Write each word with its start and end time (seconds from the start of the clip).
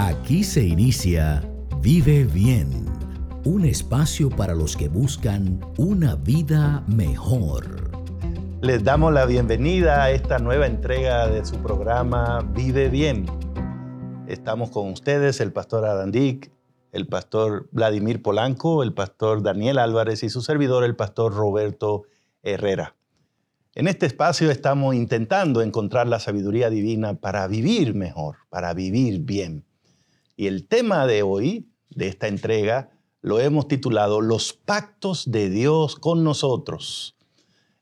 Aquí 0.00 0.44
se 0.44 0.62
inicia 0.62 1.42
Vive 1.82 2.22
Bien, 2.22 2.86
un 3.44 3.64
espacio 3.64 4.30
para 4.30 4.54
los 4.54 4.76
que 4.76 4.88
buscan 4.88 5.60
una 5.76 6.14
vida 6.14 6.84
mejor. 6.86 7.90
Les 8.60 8.84
damos 8.84 9.12
la 9.12 9.26
bienvenida 9.26 10.04
a 10.04 10.12
esta 10.12 10.38
nueva 10.38 10.68
entrega 10.68 11.26
de 11.26 11.44
su 11.44 11.56
programa 11.56 12.48
Vive 12.54 12.88
Bien. 12.90 13.26
Estamos 14.28 14.70
con 14.70 14.88
ustedes, 14.92 15.40
el 15.40 15.52
pastor 15.52 15.84
Adán 15.84 16.12
Dick, 16.12 16.52
el 16.92 17.08
pastor 17.08 17.68
Vladimir 17.72 18.22
Polanco, 18.22 18.84
el 18.84 18.94
pastor 18.94 19.42
Daniel 19.42 19.78
Álvarez 19.78 20.22
y 20.22 20.28
su 20.28 20.42
servidor, 20.42 20.84
el 20.84 20.94
pastor 20.94 21.34
Roberto 21.34 22.04
Herrera. 22.44 22.94
En 23.74 23.88
este 23.88 24.06
espacio 24.06 24.52
estamos 24.52 24.94
intentando 24.94 25.60
encontrar 25.60 26.06
la 26.06 26.20
sabiduría 26.20 26.70
divina 26.70 27.14
para 27.14 27.48
vivir 27.48 27.96
mejor, 27.96 28.36
para 28.48 28.74
vivir 28.74 29.22
bien. 29.22 29.64
Y 30.38 30.46
el 30.46 30.68
tema 30.68 31.04
de 31.08 31.24
hoy, 31.24 31.68
de 31.90 32.06
esta 32.06 32.28
entrega, 32.28 32.90
lo 33.22 33.40
hemos 33.40 33.66
titulado 33.66 34.20
Los 34.20 34.52
pactos 34.52 35.32
de 35.32 35.50
Dios 35.50 35.96
con 35.96 36.22
nosotros. 36.22 37.16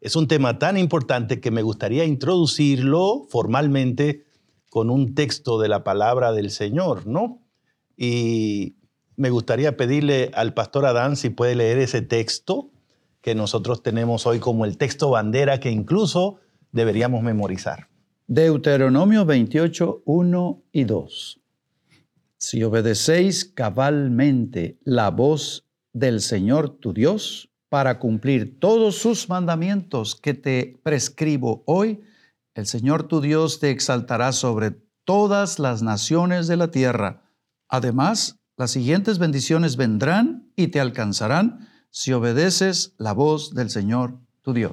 Es 0.01 0.17
un 0.17 0.27
tema 0.27 0.59
tan 0.59 0.79
importante 0.79 1.39
que 1.39 1.51
me 1.51 1.61
gustaría 1.61 2.07
introducirlo 2.07 3.27
formalmente 3.29 4.25
con 4.71 4.89
un 4.89 5.15
texto 5.15 5.61
de 5.61 5.69
la 5.69 5.85
palabra 5.85 6.33
del 6.33 6.51
Señor, 6.51 7.07
¿no? 7.07 7.43
Y 7.95 8.77
me 9.17 9.29
gustaría 9.29 9.77
pedirle 9.77 10.31
al 10.33 10.55
pastor 10.55 10.87
Adán 10.87 11.17
si 11.17 11.29
puede 11.29 11.57
leer 11.57 11.77
ese 11.77 12.01
texto 12.01 12.71
que 13.21 13.35
nosotros 13.35 13.83
tenemos 13.83 14.27
hoy 14.27 14.39
como 14.39 14.65
el 14.65 14.79
texto 14.79 15.11
bandera 15.11 15.61
que 15.61 15.71
incluso 15.71 16.39
deberíamos 16.73 17.23
memorizar. 17.23 17.91
Deuteronomio 18.27 19.27
28, 19.27 20.05
1 20.07 20.63
y 20.73 20.85
2. 20.85 21.41
Si 22.39 22.63
obedecéis 22.63 23.45
cabalmente 23.45 24.79
la 24.85 25.11
voz 25.11 25.67
del 25.93 26.21
Señor 26.21 26.69
tu 26.69 26.93
Dios 26.93 27.49
para 27.69 27.99
cumplir 27.99 28.61
todos 28.61 28.97
sus 28.97 29.29
mandamientos 29.29 30.15
que 30.15 30.35
te 30.35 30.79
prescribo 30.83 31.63
hoy, 31.67 32.01
el 32.55 32.67
Señor 32.67 33.05
tu 33.05 33.21
Dios 33.21 33.59
te 33.59 33.71
exaltará 33.71 34.33
sobre 34.33 34.73
todas 35.05 35.59
las 35.59 35.83
naciones 35.83 36.47
de 36.47 36.57
la 36.57 36.71
tierra. 36.71 37.23
Además, 37.69 38.39
las 38.57 38.71
siguientes 38.71 39.19
bendiciones 39.19 39.77
vendrán 39.77 40.51
y 40.57 40.69
te 40.69 40.81
alcanzarán 40.81 41.69
si 41.91 42.13
obedeces 42.13 42.95
la 42.99 43.13
voz 43.13 43.55
del 43.55 43.71
Señor 43.71 44.19
tu 44.43 44.53
Dios. 44.53 44.73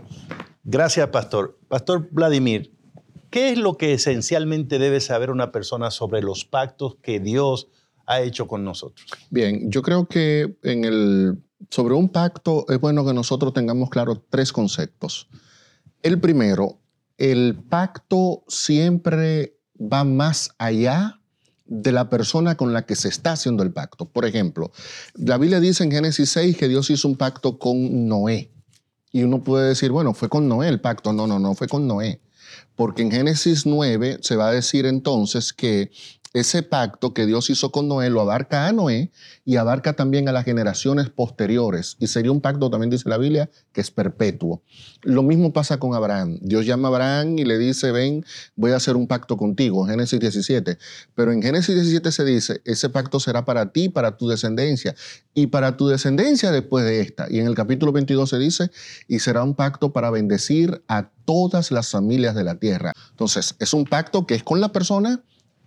Gracias, 0.64 1.08
pastor. 1.10 1.60
Pastor 1.68 2.10
Vladimir, 2.12 2.73
¿qué 3.34 3.50
es 3.50 3.58
lo 3.58 3.78
que 3.80 3.94
esencialmente 3.94 4.78
debe 4.78 5.02
saber 5.02 5.32
una 5.32 5.52
persona 5.52 5.90
sobre 5.90 6.22
los 6.22 6.46
pactos 6.46 6.98
que 7.02 7.20
Dios 7.20 7.68
ha 8.06 8.22
hecho 8.22 8.48
con 8.48 8.64
nosotros? 8.64 9.08
Bien, 9.32 9.72
yo 9.72 9.82
creo 9.82 10.06
que 10.06 10.56
en 10.62 10.86
el, 10.86 11.44
sobre 11.72 11.96
un 11.96 12.10
pacto 12.10 12.64
es 12.70 12.80
bueno 12.80 13.04
que 13.04 13.12
nosotros 13.12 13.52
tengamos 13.52 13.90
claro 13.90 14.24
tres 14.30 14.54
conceptos. 14.54 15.30
El 16.04 16.20
primero, 16.20 16.78
el 17.18 17.56
pacto 17.56 18.44
siempre 18.48 19.58
va 19.80 20.04
más 20.04 20.52
allá 20.60 21.20
de 21.66 21.92
la 21.92 22.12
persona 22.12 22.56
con 22.56 22.72
la 22.72 22.86
que 22.86 22.96
se 22.96 23.08
está 23.08 23.32
haciendo 23.32 23.64
el 23.64 23.74
pacto. 23.74 24.06
Por 24.06 24.26
ejemplo, 24.26 24.72
la 25.16 25.40
Biblia 25.40 25.60
dice 25.60 25.84
en 25.84 25.92
Génesis 25.92 26.30
6 26.30 26.56
que 26.56 26.68
Dios 26.68 26.92
hizo 26.92 27.08
un 27.08 27.16
pacto 27.16 27.58
con 27.58 28.08
Noé. 28.08 28.52
Y 29.12 29.24
uno 29.24 29.44
puede 29.44 29.70
decir, 29.70 29.92
bueno, 29.92 30.14
fue 30.14 30.30
con 30.30 30.48
Noé 30.48 30.70
el 30.70 30.82
pacto. 30.82 31.14
No, 31.14 31.26
no, 31.26 31.40
no, 31.40 31.56
fue 31.56 31.68
con 31.68 31.88
Noé. 31.88 32.22
Porque 32.76 33.02
en 33.02 33.12
Génesis 33.12 33.66
9 33.66 34.18
se 34.22 34.36
va 34.36 34.50
a 34.50 34.54
decir 34.54 34.86
entonces 34.86 35.54
que 35.54 35.92
ese 36.34 36.64
pacto 36.64 37.14
que 37.14 37.28
Dios 37.28 37.52
hizo 37.52 37.72
con 37.72 37.88
Noé 37.88 38.10
lo 38.10 38.20
abarca 38.20 38.68
a 38.68 38.74
Noé 38.74 39.12
y 39.46 39.58
abarca 39.58 39.94
también 39.94 40.28
a 40.28 40.32
las 40.32 40.46
generaciones 40.46 41.10
posteriores. 41.10 41.96
Y 42.00 42.08
sería 42.08 42.32
un 42.32 42.42
pacto, 42.42 42.72
también 42.72 42.90
dice 42.90 43.08
la 43.08 43.20
Biblia, 43.20 43.52
que 43.72 43.82
es 43.82 43.92
perpetuo. 43.92 44.64
Lo 45.04 45.22
mismo 45.22 45.54
pasa 45.54 45.78
con 45.78 45.94
Abraham. 45.94 46.40
Dios 46.42 46.66
llama 46.66 46.88
a 46.88 46.92
Abraham 46.92 47.38
y 47.38 47.46
le 47.46 47.60
dice, 47.60 47.92
ven, 47.92 48.26
voy 48.56 48.72
a 48.72 48.78
hacer 48.78 48.96
un 48.96 49.08
pacto 49.08 49.38
contigo, 49.38 49.86
Génesis 49.86 50.20
17. 50.20 50.80
Pero 51.14 51.32
en 51.32 51.44
Génesis 51.44 51.76
17 51.76 52.12
se 52.12 52.26
dice, 52.26 52.62
ese 52.66 52.90
pacto 52.90 53.20
será 53.20 53.46
para 53.46 53.72
ti, 53.72 53.90
para 53.90 54.18
tu 54.18 54.28
descendencia, 54.28 54.96
y 55.36 55.48
para 55.48 55.78
tu 55.78 55.88
descendencia 55.88 56.52
después 56.52 56.84
de 56.84 57.02
esta. 57.02 57.28
Y 57.30 57.40
en 57.40 57.48
el 57.48 57.54
capítulo 57.54 57.92
22 57.92 58.30
se 58.30 58.40
dice, 58.40 58.72
y 59.08 59.20
será 59.20 59.44
un 59.44 59.54
pacto 59.54 59.94
para 59.94 60.10
bendecir 60.10 60.82
a 60.88 61.10
todas 61.26 61.72
las 61.72 61.90
familias 61.90 62.34
de 62.34 62.44
la 62.44 62.56
tierra. 62.56 62.94
Entonces, 63.12 63.56
es 63.60 63.74
un 63.74 63.86
pacto 63.86 64.26
que 64.26 64.36
es 64.36 64.44
con 64.44 64.62
la 64.62 64.72
persona, 64.72 65.22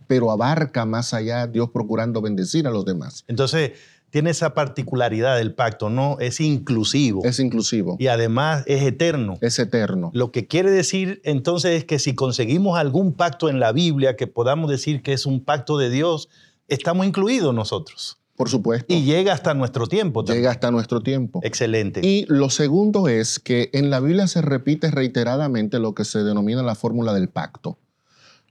pero 0.06 0.30
abarca 0.30 0.84
más 0.84 1.14
allá 1.14 1.46
Dios 1.46 1.70
procurando 1.70 2.20
bendecir 2.20 2.66
a 2.66 2.70
los 2.70 2.84
demás. 2.84 3.24
Entonces, 3.28 3.72
tiene 4.10 4.30
esa 4.30 4.54
particularidad 4.54 5.36
del 5.36 5.52
pacto, 5.52 5.90
¿no? 5.90 6.16
Es 6.20 6.40
inclusivo. 6.40 7.22
Es 7.24 7.38
inclusivo. 7.38 7.96
Y 7.98 8.06
además 8.06 8.64
es 8.66 8.82
eterno. 8.82 9.36
Es 9.40 9.58
eterno. 9.58 10.10
Lo 10.14 10.32
que 10.32 10.46
quiere 10.46 10.70
decir 10.70 11.20
entonces 11.24 11.72
es 11.72 11.84
que 11.84 11.98
si 11.98 12.14
conseguimos 12.14 12.78
algún 12.78 13.12
pacto 13.12 13.48
en 13.48 13.60
la 13.60 13.72
Biblia 13.72 14.16
que 14.16 14.26
podamos 14.26 14.70
decir 14.70 15.02
que 15.02 15.12
es 15.12 15.26
un 15.26 15.44
pacto 15.44 15.76
de 15.76 15.90
Dios, 15.90 16.28
estamos 16.68 17.06
incluidos 17.06 17.54
nosotros. 17.54 18.18
Por 18.36 18.48
supuesto. 18.48 18.92
Y 18.92 19.02
llega 19.02 19.32
hasta 19.32 19.54
nuestro 19.54 19.86
tiempo. 19.86 20.22
También. 20.22 20.42
Llega 20.42 20.50
hasta 20.50 20.70
nuestro 20.70 21.00
tiempo. 21.00 21.40
Excelente. 21.42 22.00
Y 22.04 22.26
lo 22.28 22.50
segundo 22.50 23.08
es 23.08 23.38
que 23.38 23.70
en 23.72 23.90
la 23.90 24.00
Biblia 24.00 24.26
se 24.28 24.42
repite 24.42 24.90
reiteradamente 24.90 25.78
lo 25.78 25.94
que 25.94 26.04
se 26.04 26.20
denomina 26.22 26.62
la 26.62 26.74
fórmula 26.74 27.14
del 27.14 27.28
pacto. 27.28 27.78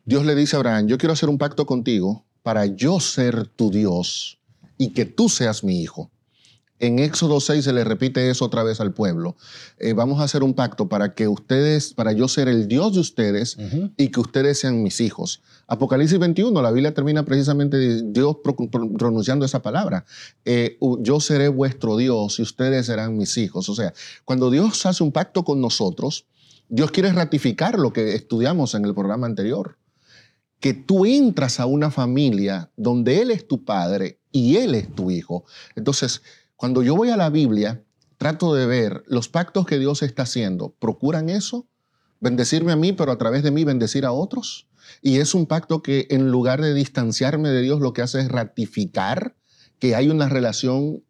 Dios 0.08 0.24
le 0.24 0.36
dice 0.36 0.56
a 0.56 0.60
Abraham, 0.60 0.86
yo 0.86 1.00
quiero 1.00 1.14
hacer 1.14 1.30
un 1.30 1.40
pacto 1.40 1.66
contigo 1.66 2.24
para 2.44 2.68
yo 2.68 3.00
ser 3.00 3.48
tu 3.48 3.72
Dios 3.72 4.38
y 4.78 4.90
que 4.90 5.06
tú 5.06 5.30
seas 5.30 5.64
mi 5.64 5.82
hijo. 5.82 6.12
En 6.78 7.00
Éxodo 7.00 7.40
6 7.40 7.64
se 7.64 7.74
le 7.74 7.84
repite 7.84 8.30
eso 8.30 8.46
otra 8.46 8.62
vez 8.62 8.80
al 8.80 8.94
pueblo. 8.94 9.36
Eh, 9.80 9.94
vamos 9.94 10.20
a 10.20 10.26
hacer 10.26 10.44
un 10.44 10.54
pacto 10.54 10.88
para 10.90 11.16
que 11.16 11.28
ustedes, 11.28 11.96
para 11.96 12.12
yo 12.12 12.28
ser 12.28 12.50
el 12.50 12.68
Dios 12.68 12.94
de 12.94 13.00
ustedes 13.00 13.58
y 13.98 14.10
que 14.10 14.20
ustedes 14.20 14.60
sean 14.60 14.84
mis 14.84 15.02
hijos. 15.02 15.42
Apocalipsis 15.66 16.20
21, 16.20 16.62
la 16.62 16.70
Biblia 16.70 16.94
termina 16.94 17.26
precisamente 17.26 18.04
Dios 18.04 18.38
pronunciando 19.00 19.44
esa 19.44 19.64
palabra. 19.64 20.06
Eh, 20.44 20.78
yo 21.00 21.20
seré 21.20 21.48
vuestro 21.48 21.98
Dios 21.98 22.38
y 22.38 22.44
ustedes 22.44 22.86
serán 22.86 23.18
mis 23.18 23.36
hijos. 23.40 23.70
O 23.70 23.74
sea, 23.74 23.92
cuando 24.24 24.52
Dios 24.52 24.86
hace 24.86 25.04
un 25.04 25.12
pacto 25.12 25.44
con 25.44 25.62
nosotros, 25.62 26.26
Dios 26.70 26.92
quiere 26.92 27.12
ratificar 27.12 27.80
lo 27.80 27.92
que 27.92 28.14
estudiamos 28.14 28.76
en 28.76 28.86
el 28.86 28.94
programa 28.94 29.26
anterior 29.26 29.78
que 30.66 30.74
tú 30.74 31.06
entras 31.06 31.60
a 31.60 31.68
una 31.68 31.92
familia 31.92 32.72
donde 32.76 33.22
Él 33.22 33.30
es 33.30 33.48
tu 33.48 33.64
padre 33.64 34.20
y 34.32 34.58
Él 34.58 34.74
es 34.74 34.92
tu 34.96 35.12
hijo. 35.12 35.46
Entonces, 35.76 36.24
cuando 36.56 36.82
yo 36.82 36.96
voy 36.96 37.12
a 37.12 37.18
la 37.18 37.30
Biblia, 37.30 37.84
trato 38.18 38.56
de 38.56 38.66
ver 38.66 39.04
los 39.06 39.30
pactos 39.30 39.68
que 39.68 39.78
Dios 39.78 40.02
está 40.02 40.24
haciendo. 40.24 40.74
¿Procuran 40.80 41.30
eso? 41.30 41.68
Bendecirme 42.20 42.72
a 42.72 42.76
mí, 42.76 42.94
pero 42.94 43.12
a 43.12 43.20
través 43.20 43.44
de 43.44 43.52
mí 43.52 43.64
bendecir 43.64 44.06
a 44.06 44.12
otros. 44.12 44.68
Y 45.04 45.20
es 45.20 45.36
un 45.36 45.46
pacto 45.46 45.84
que 45.84 46.08
en 46.10 46.32
lugar 46.32 46.64
de 46.64 46.74
distanciarme 46.74 47.50
de 47.50 47.62
Dios, 47.62 47.80
lo 47.80 47.94
que 47.94 48.02
hace 48.02 48.22
es 48.22 48.30
ratificar 48.30 49.36
que 49.78 49.94
hay 49.94 50.10
una 50.10 50.30
relación 50.30 51.04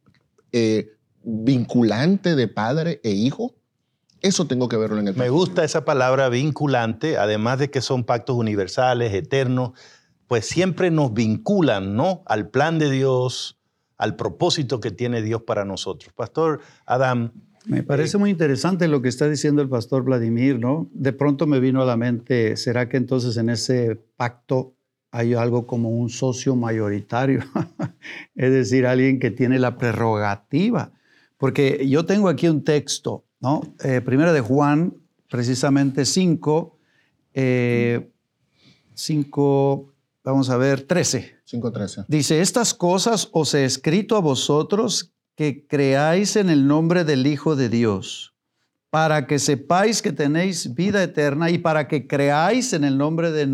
eh, 0.52 0.90
vinculante 1.24 2.36
de 2.36 2.50
padre 2.50 3.00
e 3.06 3.12
hijo. 3.12 3.56
Eso 4.26 4.48
tengo 4.48 4.68
que 4.68 4.76
verlo 4.76 4.98
en 4.98 5.08
el 5.08 5.14
pacto. 5.14 5.24
Me 5.24 5.30
gusta 5.30 5.64
esa 5.64 5.86
palabra 5.86 6.30
vinculante, 6.30 7.18
además 7.18 7.60
de 7.60 7.70
que 7.70 7.80
son 7.80 8.04
pactos 8.04 8.36
universales, 8.36 9.14
eternos, 9.14 9.74
pues 10.28 10.48
siempre 10.48 10.90
nos 10.90 11.14
vinculan, 11.14 11.96
¿no? 11.96 12.24
Al 12.26 12.50
plan 12.50 12.80
de 12.80 12.90
Dios, 12.90 13.60
al 14.00 14.16
propósito 14.16 14.80
que 14.80 14.90
tiene 14.90 15.22
Dios 15.22 15.44
para 15.44 15.64
nosotros. 15.64 16.12
Pastor 16.16 16.62
Adam. 16.88 17.34
Me 17.68 17.84
parece 17.84 18.18
muy 18.18 18.32
interesante 18.32 18.88
lo 18.88 19.04
que 19.04 19.10
está 19.10 19.30
diciendo 19.30 19.62
el 19.62 19.70
pastor 19.70 20.04
Vladimir, 20.04 20.60
¿no? 20.60 20.90
De 20.92 21.14
pronto 21.14 21.46
me 21.46 21.60
vino 21.60 21.84
a 21.84 21.86
la 21.86 21.96
mente, 21.96 22.58
¿será 22.58 22.90
que 22.90 22.98
entonces 22.98 23.38
en 23.38 23.50
ese 23.50 23.96
pacto 24.18 24.74
hay 25.12 25.36
algo 25.36 25.68
como 25.68 25.92
un 25.92 26.10
socio 26.10 26.56
mayoritario? 26.56 27.44
es 28.36 28.52
decir, 28.52 28.88
alguien 28.88 29.20
que 29.20 29.30
tiene 29.30 29.60
la 29.60 29.78
prerrogativa. 29.78 30.94
Porque 31.38 31.88
yo 31.88 32.08
tengo 32.08 32.28
aquí 32.28 32.48
un 32.48 32.64
texto 32.64 33.25
¿no? 33.46 33.62
Eh, 33.84 34.02
primera 34.02 34.34
de 34.34 34.42
Juan, 34.42 34.96
precisamente 35.30 36.04
5, 36.06 36.80
5, 37.34 37.36
eh, 37.36 38.10
vamos 40.24 40.50
a 40.50 40.58
ver, 40.58 40.82
13. 40.82 41.36
5, 41.46 41.72
13. 41.72 42.06
Dice, 42.08 42.42
estas 42.42 42.74
cosas 42.74 43.30
os 43.34 43.54
he 43.54 43.64
escrito 43.64 44.18
a 44.18 44.20
vosotros 44.20 45.14
que 45.36 45.68
creáis 45.68 46.38
en 46.38 46.50
el 46.50 46.66
nombre 46.66 47.04
del 47.04 47.28
Hijo 47.28 47.56
de 47.56 47.70
Dios, 47.70 48.34
para 48.90 49.28
que 49.28 49.38
sepáis 49.38 50.02
que 50.02 50.12
tenéis 50.12 50.74
vida 50.74 51.04
eterna 51.04 51.52
y 51.52 51.60
para 51.60 51.88
que 51.88 52.08
creáis 52.08 52.74
en 52.74 52.84
el 52.84 52.98
nombre 52.98 53.32
de 53.32 53.46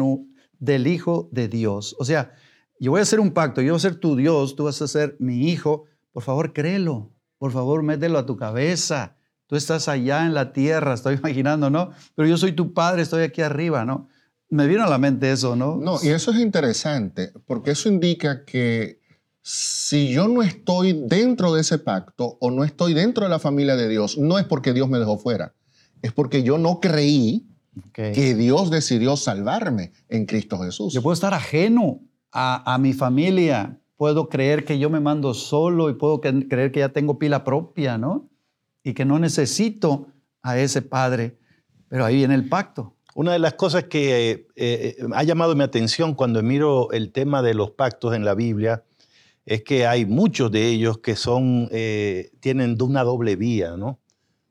del 0.59 0.88
Hijo 0.88 1.27
de 1.33 1.49
Dios. 1.49 1.97
O 1.99 2.05
sea, 2.05 2.31
yo 2.79 2.91
voy 2.91 2.99
a 2.99 3.03
hacer 3.03 3.19
un 3.19 3.31
pacto, 3.31 3.61
yo 3.61 3.73
voy 3.73 3.77
a 3.77 3.81
ser 3.81 3.95
tu 3.95 4.15
Dios, 4.15 4.55
tú 4.55 4.63
vas 4.63 4.81
a 4.81 4.88
ser 4.88 5.17
mi 5.19 5.49
hijo. 5.49 5.83
Por 6.13 6.23
favor, 6.23 6.53
créelo. 6.53 7.11
Por 7.38 7.51
favor, 7.51 7.83
mételo 7.83 8.19
a 8.19 8.25
tu 8.25 8.38
cabeza. 8.38 9.17
Tú 9.51 9.57
estás 9.57 9.89
allá 9.89 10.25
en 10.25 10.33
la 10.33 10.53
tierra, 10.53 10.94
estoy 10.94 11.15
imaginando, 11.21 11.69
¿no? 11.69 11.92
Pero 12.15 12.25
yo 12.25 12.38
soy 12.38 12.53
tu 12.53 12.74
padre, 12.74 13.01
estoy 13.01 13.24
aquí 13.24 13.42
arriba, 13.42 13.83
¿no? 13.83 14.07
me 14.50 14.68
vino 14.68 14.83
a 14.83 14.89
la 14.89 14.98
mente 14.98 15.31
eso, 15.31 15.56
¿no? 15.56 15.77
No, 15.77 15.98
y 16.03 16.09
eso 16.09 16.31
es 16.31 16.39
interesante, 16.39 17.31
porque 17.45 17.71
eso 17.71 17.88
indica 17.88 18.44
que 18.44 19.00
si 19.42 20.12
yo 20.12 20.27
no 20.27 20.42
estoy 20.44 21.03
dentro 21.07 21.53
de 21.53 21.62
ese 21.62 21.80
pacto 21.80 22.38
o 22.42 22.51
no 22.51 22.65
estoy 22.65 22.94
dentro 22.94 23.24
de 23.24 23.30
la 23.30 23.39
familia 23.39 23.77
de 23.77 23.88
Dios, 23.88 24.18
no 24.18 24.38
es 24.39 24.45
porque 24.45 24.74
Dios 24.74 24.89
me 24.89 25.00
dejó 25.00 25.18
fuera, 25.18 25.53
es 26.01 26.12
porque 26.12 26.44
yo 26.44 26.57
no 26.57 26.80
creí 26.80 27.48
Ok. 27.77 28.13
que 28.13 28.36
Dios 28.36 28.69
decidió 28.71 29.15
salvarme 29.15 29.94
en 30.09 30.25
Cristo 30.25 30.59
Jesús. 30.59 30.94
Yo 30.94 31.01
puedo 31.01 31.13
estar 31.13 31.33
ajeno 31.33 32.01
a, 32.33 32.74
a 32.74 32.77
mi 32.77 32.92
familia, 32.92 33.80
puedo 33.95 34.27
creer 34.27 34.65
que 34.65 34.80
yo 34.80 34.89
me 34.89 35.00
mando 35.00 35.33
solo 35.33 35.89
y 35.89 35.94
puedo 35.94 36.19
creer 36.19 36.71
que 36.74 36.80
ya 36.80 36.89
tengo 36.89 37.19
pila 37.19 37.45
propia, 37.45 37.98
¿no? 37.98 38.30
Y 38.83 38.93
que 38.93 39.05
no 39.05 39.19
necesito 39.19 40.07
a 40.41 40.57
ese 40.57 40.81
padre, 40.81 41.37
pero 41.87 42.05
ahí 42.05 42.15
viene 42.15 42.35
el 42.35 42.49
pacto. 42.49 42.95
Una 43.13 43.33
de 43.33 43.39
las 43.39 43.53
cosas 43.55 43.85
que 43.85 44.31
eh, 44.31 44.47
eh, 44.55 44.95
ha 45.13 45.23
llamado 45.23 45.55
mi 45.55 45.63
atención 45.63 46.13
cuando 46.13 46.41
miro 46.41 46.91
el 46.91 47.11
tema 47.11 47.41
de 47.41 47.53
los 47.53 47.71
pactos 47.71 48.15
en 48.15 48.23
la 48.23 48.35
Biblia 48.35 48.83
es 49.45 49.63
que 49.63 49.85
hay 49.85 50.05
muchos 50.05 50.51
de 50.51 50.67
ellos 50.67 50.99
que 50.99 51.15
son, 51.15 51.67
eh, 51.71 52.31
tienen 52.39 52.81
una 52.81 53.03
doble 53.03 53.35
vía, 53.35 53.75
¿no? 53.75 53.99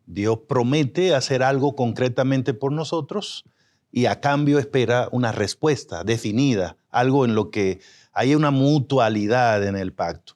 Dios 0.05 0.41
promete 0.49 1.15
hacer 1.15 1.43
algo 1.43 1.77
concretamente 1.77 2.53
por 2.53 2.73
nosotros 2.73 3.45
y 3.93 4.07
a 4.07 4.21
cambio 4.21 4.59
espera 4.59 5.09
una 5.13 5.33
respuesta 5.33 6.05
definida, 6.05 6.77
algo 6.91 7.25
en 7.25 7.35
lo 7.35 7.51
que 7.51 7.81
hay 8.13 8.35
una 8.35 8.51
mutualidad 8.51 9.65
en 9.65 9.77
el 9.77 9.93
pacto. 9.93 10.35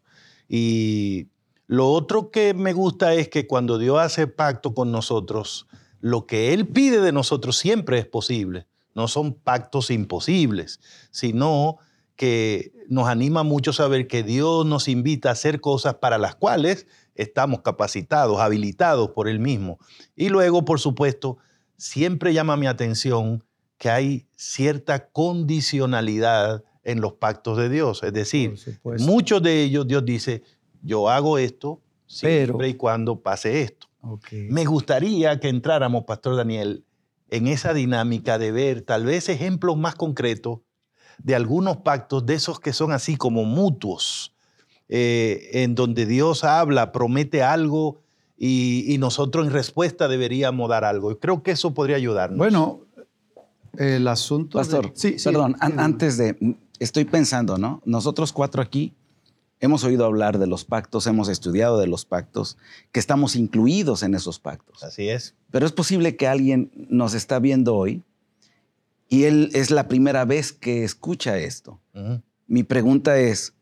Y 0.48 1.28
lo 1.66 1.90
otro 1.90 2.30
que 2.30 2.54
me 2.54 2.72
gusta 2.72 3.14
es 3.14 3.28
que 3.28 3.46
cuando 3.46 3.78
Dios 3.78 3.98
hace 3.98 4.26
pacto 4.26 4.74
con 4.74 4.92
nosotros, 4.92 5.66
lo 6.00 6.26
que 6.26 6.52
Él 6.52 6.68
pide 6.68 7.00
de 7.00 7.12
nosotros 7.12 7.56
siempre 7.56 7.98
es 7.98 8.06
posible. 8.06 8.66
No 8.94 9.08
son 9.08 9.34
pactos 9.34 9.90
imposibles, 9.90 10.80
sino 11.10 11.78
que 12.16 12.72
nos 12.88 13.08
anima 13.08 13.42
mucho 13.42 13.72
saber 13.72 14.06
que 14.06 14.22
Dios 14.22 14.66
nos 14.66 14.88
invita 14.88 15.30
a 15.30 15.32
hacer 15.32 15.60
cosas 15.60 15.94
para 15.94 16.18
las 16.18 16.36
cuales 16.36 16.86
estamos 17.14 17.62
capacitados, 17.62 18.40
habilitados 18.40 19.10
por 19.10 19.28
Él 19.28 19.40
mismo. 19.40 19.78
Y 20.14 20.28
luego, 20.28 20.64
por 20.64 20.78
supuesto, 20.78 21.38
siempre 21.76 22.32
llama 22.32 22.56
mi 22.56 22.66
atención 22.66 23.42
que 23.78 23.90
hay 23.90 24.26
cierta 24.36 25.08
condicionalidad 25.08 26.62
en 26.84 27.00
los 27.00 27.14
pactos 27.14 27.56
de 27.56 27.68
Dios. 27.68 28.02
Es 28.02 28.12
decir, 28.12 28.54
muchos 29.00 29.42
de 29.42 29.62
ellos 29.62 29.86
Dios 29.88 30.04
dice, 30.04 30.42
yo 30.84 31.08
hago 31.10 31.38
esto 31.38 31.80
siempre 32.06 32.46
Pero- 32.58 32.66
y 32.66 32.74
cuando 32.74 33.20
pase 33.20 33.62
esto. 33.62 33.88
Me 34.32 34.66
gustaría 34.66 35.40
que 35.40 35.48
entráramos, 35.48 36.04
Pastor 36.04 36.36
Daniel, 36.36 36.84
en 37.30 37.46
esa 37.46 37.72
dinámica 37.72 38.38
de 38.38 38.52
ver 38.52 38.82
tal 38.82 39.06
vez 39.06 39.28
ejemplos 39.30 39.76
más 39.78 39.94
concretos 39.94 40.58
de 41.18 41.34
algunos 41.34 41.78
pactos, 41.78 42.26
de 42.26 42.34
esos 42.34 42.60
que 42.60 42.72
son 42.74 42.92
así 42.92 43.16
como 43.16 43.44
mutuos, 43.44 44.34
eh, 44.90 45.48
en 45.54 45.74
donde 45.74 46.04
Dios 46.04 46.44
habla, 46.44 46.92
promete 46.92 47.42
algo 47.42 48.02
y, 48.36 48.84
y 48.92 48.98
nosotros 48.98 49.46
en 49.46 49.52
respuesta 49.52 50.06
deberíamos 50.06 50.68
dar 50.68 50.84
algo. 50.84 51.10
Y 51.12 51.16
creo 51.16 51.42
que 51.42 51.52
eso 51.52 51.72
podría 51.72 51.96
ayudarnos. 51.96 52.36
Bueno, 52.36 52.80
el 53.78 54.06
asunto... 54.06 54.58
de- 54.58 54.64
Pastor, 54.64 54.90
Sí, 54.94 55.18
sí, 55.18 55.24
perdón, 55.30 55.56
an- 55.60 55.72
sí. 55.72 55.78
antes 55.78 56.16
de, 56.18 56.56
estoy 56.78 57.04
pensando, 57.06 57.56
¿no? 57.56 57.80
Nosotros 57.86 58.32
cuatro 58.34 58.60
aquí 58.60 58.92
hemos 59.60 59.84
oído 59.84 60.04
hablar 60.04 60.38
de 60.38 60.46
los 60.46 60.64
pactos, 60.64 61.06
hemos 61.06 61.28
estudiado 61.28 61.78
de 61.78 61.86
los 61.86 62.04
pactos, 62.04 62.56
que 62.92 63.00
estamos 63.00 63.36
incluidos 63.36 64.02
en 64.02 64.14
esos 64.14 64.38
pactos. 64.38 64.82
Así 64.82 65.08
es. 65.08 65.34
Pero 65.50 65.66
es 65.66 65.72
posible 65.72 66.16
que 66.16 66.26
alguien 66.26 66.70
nos 66.88 67.14
está 67.14 67.38
viendo 67.38 67.74
hoy 67.74 68.02
y 69.08 69.24
él 69.24 69.50
es 69.54 69.70
la 69.70 69.88
primera 69.88 70.24
vez 70.24 70.52
que 70.52 70.84
escucha 70.84 71.38
esto. 71.38 71.80
Mi 72.46 72.62
pregunta 72.62 73.18
es, 73.18 73.54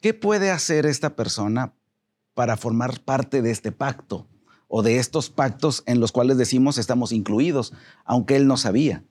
¿qué 0.00 0.14
puede 0.14 0.50
hacer 0.50 0.86
esta 0.86 1.16
persona 1.16 1.74
para 2.34 2.56
formar 2.56 3.00
parte 3.00 3.42
de 3.42 3.50
este 3.50 3.72
pacto 3.72 4.26
o 4.68 4.82
de 4.82 4.98
estos 4.98 5.30
pactos 5.30 5.82
en 5.86 6.00
los 6.00 6.12
cuales 6.12 6.38
decimos 6.38 6.78
estamos 6.78 7.12
incluidos, 7.12 7.72
aunque 8.04 8.36
él 8.36 8.46
no 8.46 8.56
sabía? 8.56 9.04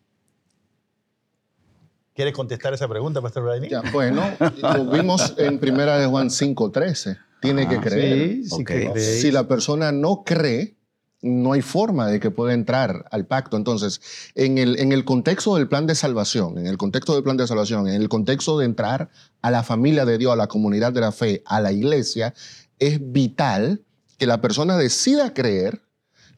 ¿Quiere 2.16 2.32
contestar 2.32 2.74
esa 2.74 2.88
pregunta, 2.88 3.22
Pastor 3.22 3.44
Vladimir? 3.44 3.72
Ya, 3.72 3.82
bueno, 3.92 4.24
lo 4.62 4.86
vimos 4.92 5.34
en 5.38 5.58
Primera 5.60 5.98
de 5.98 6.06
Juan 6.06 6.30
5:13. 6.30 7.18
Tiene 7.42 7.68
que 7.68 7.76
Ah, 7.76 7.82
creer. 7.82 8.28
Sí, 8.36 8.44
sí 8.46 8.50
Ok. 8.54 8.68
que 8.68 8.92
creéis. 8.92 9.22
Si 9.22 9.32
la 9.32 9.48
persona 9.48 9.92
no 9.92 10.24
cree, 10.24 10.78
no 11.24 11.54
hay 11.54 11.62
forma 11.62 12.08
de 12.08 12.20
que 12.20 12.30
pueda 12.32 12.54
entrar 12.54 13.06
al 13.10 13.26
pacto. 13.26 13.58
Entonces, 13.58 14.00
en 14.36 14.58
el, 14.60 14.78
en 14.80 14.92
el 14.92 15.06
contexto 15.06 15.56
del 15.56 15.68
plan 15.68 15.88
de 15.88 15.96
salvación, 15.96 16.58
en 16.60 16.68
el 16.68 16.78
contexto 16.78 17.16
del 17.16 17.24
plan 17.24 17.38
de 17.38 17.48
salvación, 17.48 17.88
en 17.88 18.00
el 18.02 18.10
contexto 18.10 18.60
de 18.60 18.66
entrar 18.66 19.10
a 19.42 19.50
la 19.50 19.64
familia 19.64 20.06
de 20.06 20.18
Dios, 20.18 20.34
a 20.34 20.36
la 20.36 20.48
comunidad 20.48 20.94
de 20.94 21.02
la 21.02 21.12
fe, 21.12 21.42
a 21.46 21.60
la 21.62 21.72
iglesia, 21.72 22.34
es 22.80 23.00
vital 23.12 23.82
que 24.18 24.28
la 24.28 24.40
persona 24.42 24.78
decida 24.78 25.34
creer 25.34 25.82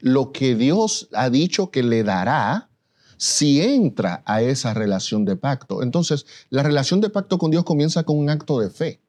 lo 0.00 0.32
que 0.32 0.54
Dios 0.54 1.08
ha 1.12 1.30
dicho 1.30 1.70
que 1.70 1.82
le 1.82 2.02
dará 2.02 2.65
si 3.16 3.62
entra 3.62 4.22
a 4.26 4.42
esa 4.42 4.74
relación 4.74 5.24
de 5.24 5.36
pacto. 5.36 5.82
Entonces, 5.82 6.26
la 6.50 6.62
relación 6.62 7.00
de 7.00 7.10
pacto 7.10 7.38
con 7.38 7.50
Dios 7.50 7.64
comienza 7.64 8.04
con 8.04 8.18
un 8.18 8.30
acto 8.30 8.60
de 8.60 8.70
fe. 8.70 9.00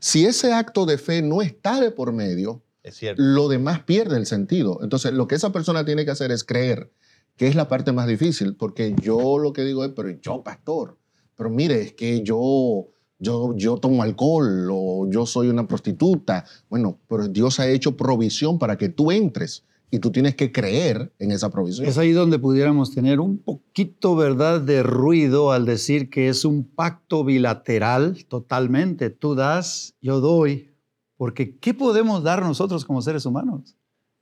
Si 0.00 0.24
ese 0.26 0.52
acto 0.52 0.86
de 0.86 0.98
fe 0.98 1.22
no 1.22 1.42
está 1.42 1.80
de 1.80 1.90
por 1.90 2.12
medio, 2.12 2.62
Es 2.82 3.00
lo 3.16 3.48
demás 3.48 3.80
pierde 3.84 4.16
el 4.16 4.26
sentido. 4.26 4.80
Entonces, 4.82 5.12
lo 5.12 5.26
que 5.28 5.36
esa 5.36 5.52
persona 5.52 5.84
tiene 5.84 6.04
que 6.04 6.10
hacer 6.10 6.32
es 6.32 6.44
creer, 6.44 6.90
que 7.36 7.46
es 7.46 7.54
la 7.54 7.68
parte 7.68 7.92
más 7.92 8.06
difícil, 8.06 8.56
porque 8.56 8.94
yo 9.00 9.38
lo 9.38 9.52
que 9.52 9.62
digo 9.62 9.84
es, 9.84 9.92
pero 9.94 10.10
yo, 10.10 10.42
pastor, 10.42 10.98
pero 11.36 11.48
mire, 11.50 11.80
es 11.80 11.92
que 11.92 12.22
yo, 12.22 12.88
yo, 13.18 13.54
yo 13.56 13.76
tomo 13.76 14.02
alcohol 14.02 14.68
o 14.72 15.08
yo 15.08 15.26
soy 15.26 15.48
una 15.48 15.68
prostituta. 15.68 16.44
Bueno, 16.68 16.98
pero 17.08 17.28
Dios 17.28 17.60
ha 17.60 17.68
hecho 17.68 17.96
provisión 17.96 18.58
para 18.58 18.76
que 18.76 18.88
tú 18.88 19.12
entres 19.12 19.64
y 19.94 19.98
tú 19.98 20.10
tienes 20.10 20.34
que 20.34 20.50
creer 20.50 21.12
en 21.18 21.30
esa 21.32 21.50
provisión. 21.50 21.86
Es 21.86 21.98
ahí 21.98 22.12
donde 22.12 22.38
pudiéramos 22.38 22.94
tener 22.94 23.20
un 23.20 23.36
poquito, 23.38 24.16
¿verdad?, 24.16 24.60
de 24.62 24.82
ruido 24.82 25.52
al 25.52 25.66
decir 25.66 26.08
que 26.08 26.28
es 26.28 26.46
un 26.46 26.64
pacto 26.64 27.24
bilateral 27.24 28.24
totalmente. 28.26 29.10
Tú 29.10 29.34
das, 29.34 29.94
yo 30.00 30.20
doy. 30.20 30.70
Porque 31.18 31.56
¿qué 31.58 31.74
podemos 31.74 32.22
dar 32.24 32.42
nosotros 32.42 32.84
como 32.86 33.02
seres 33.02 33.26
humanos? 33.26 33.76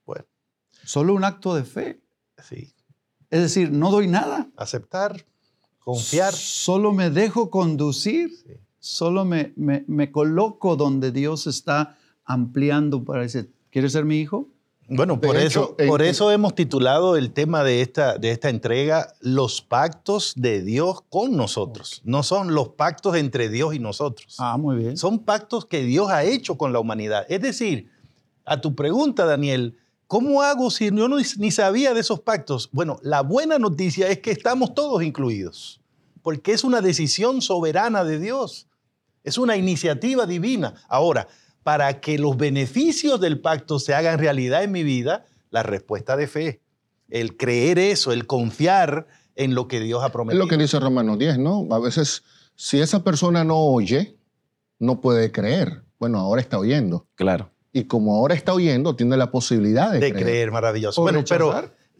Bueno, 0.04 0.24
Solo 0.84 1.14
un 1.14 1.22
acto 1.24 1.54
de 1.54 1.62
fe. 1.64 2.00
sí. 2.42 2.72
Es 3.30 3.40
decir, 3.42 3.70
no 3.70 3.92
doy 3.92 4.08
nada. 4.08 4.50
Aceptar, 4.56 5.24
confiar. 5.78 6.34
Solo 6.34 6.92
me 6.92 7.10
dejo 7.10 7.48
conducir. 7.48 8.30
Sí. 8.44 8.54
Solo 8.80 9.24
me, 9.24 9.52
me- 9.54 9.84
me 9.86 10.10
coloco 10.10 10.74
donde 10.74 11.12
Dios 11.12 11.46
está 11.46 11.96
ampliando 12.24 13.04
para 13.04 13.22
decir, 13.22 13.52
¿quieres 13.70 13.92
ser 13.92 14.04
mi 14.04 14.18
hijo? 14.18 14.48
Bueno, 14.92 15.14
De 15.14 15.26
por, 15.28 15.36
hecho, 15.36 15.46
eso, 15.46 15.74
en- 15.78 15.88
por 15.88 16.02
eso 16.02 16.30
hemos 16.32 16.54
titulado 16.56 17.16
el 17.16 17.32
tema 17.32 17.62
de 17.62 17.80
esta, 17.80 18.18
de 18.18 18.32
esta 18.32 18.48
entrega 18.48 19.14
Los 19.20 19.62
pactos 19.62 20.32
de 20.36 20.62
Dios 20.62 21.02
con 21.08 21.36
nosotros. 21.36 22.00
No 22.04 22.24
son 22.24 22.54
los 22.54 22.70
pactos 22.70 23.14
entre 23.14 23.48
Dios 23.48 23.72
y 23.74 23.78
nosotros. 23.78 24.34
Ah, 24.38 24.56
muy 24.58 24.76
bien. 24.76 24.96
Son 24.96 25.20
pactos 25.20 25.64
que 25.64 25.84
Dios 25.84 26.10
ha 26.10 26.24
hecho 26.24 26.58
con 26.58 26.72
la 26.72 26.80
humanidad. 26.80 27.24
Es 27.28 27.40
decir, 27.40 27.88
a 28.44 28.60
tu 28.60 28.74
pregunta, 28.74 29.26
Daniel, 29.26 29.76
¿cómo 30.08 30.42
hago 30.42 30.70
si 30.72 30.86
yo 30.90 31.08
no, 31.08 31.16
ni 31.38 31.50
sabía 31.52 31.94
de 31.94 32.00
esos 32.00 32.18
pactos? 32.20 32.68
Bueno, 32.72 32.98
la 33.02 33.20
buena 33.22 33.60
noticia 33.60 34.08
es 34.08 34.18
que 34.18 34.32
estamos 34.32 34.74
todos 34.74 35.04
incluidos, 35.04 35.80
porque 36.22 36.52
es 36.52 36.64
una 36.64 36.80
decisión 36.80 37.42
soberana 37.42 38.02
de 38.02 38.18
Dios. 38.18 38.66
Es 39.22 39.38
una 39.38 39.56
iniciativa 39.56 40.26
divina. 40.26 40.74
Ahora, 40.88 41.28
para 41.62 42.00
que 42.00 42.18
los 42.18 42.36
beneficios 42.36 43.20
del 43.20 43.40
pacto 43.40 43.78
se 43.78 43.94
hagan 43.94 44.18
realidad 44.18 44.62
en 44.64 44.72
mi 44.72 44.82
vida, 44.82 45.24
la 45.50 45.62
respuesta 45.62 46.16
de 46.16 46.26
fe, 46.26 46.60
el 47.08 47.36
creer 47.36 47.78
eso, 47.78 48.12
el 48.12 48.26
confiar 48.26 49.06
en 49.36 49.54
lo 49.54 49.68
que 49.68 49.80
Dios 49.80 50.02
ha 50.02 50.06
Es 50.06 50.12
prometido. 50.12 50.42
lo 50.44 50.48
que 50.48 50.56
dice 50.56 50.78
Romanos 50.80 51.18
10, 51.18 51.38
¿no? 51.38 51.66
A 51.70 51.78
veces, 51.78 52.22
si 52.54 52.80
esa 52.80 53.02
persona 53.04 53.44
no 53.44 53.56
oye, 53.58 54.16
no 54.78 55.00
puede 55.00 55.32
creer. 55.32 55.82
Bueno, 55.98 56.18
ahora 56.18 56.40
está 56.40 56.58
oyendo. 56.58 57.06
Claro. 57.14 57.50
Y 57.72 57.84
como 57.84 58.16
ahora 58.16 58.34
está 58.34 58.52
oyendo, 58.54 58.96
tiene 58.96 59.16
la 59.16 59.30
posibilidad 59.30 59.92
de, 59.92 60.00
de 60.00 60.10
creer. 60.12 60.24
creer, 60.26 60.50
maravilloso. 60.52 61.00
O 61.00 61.04
Bueno, 61.04 61.22
pero 61.28 61.52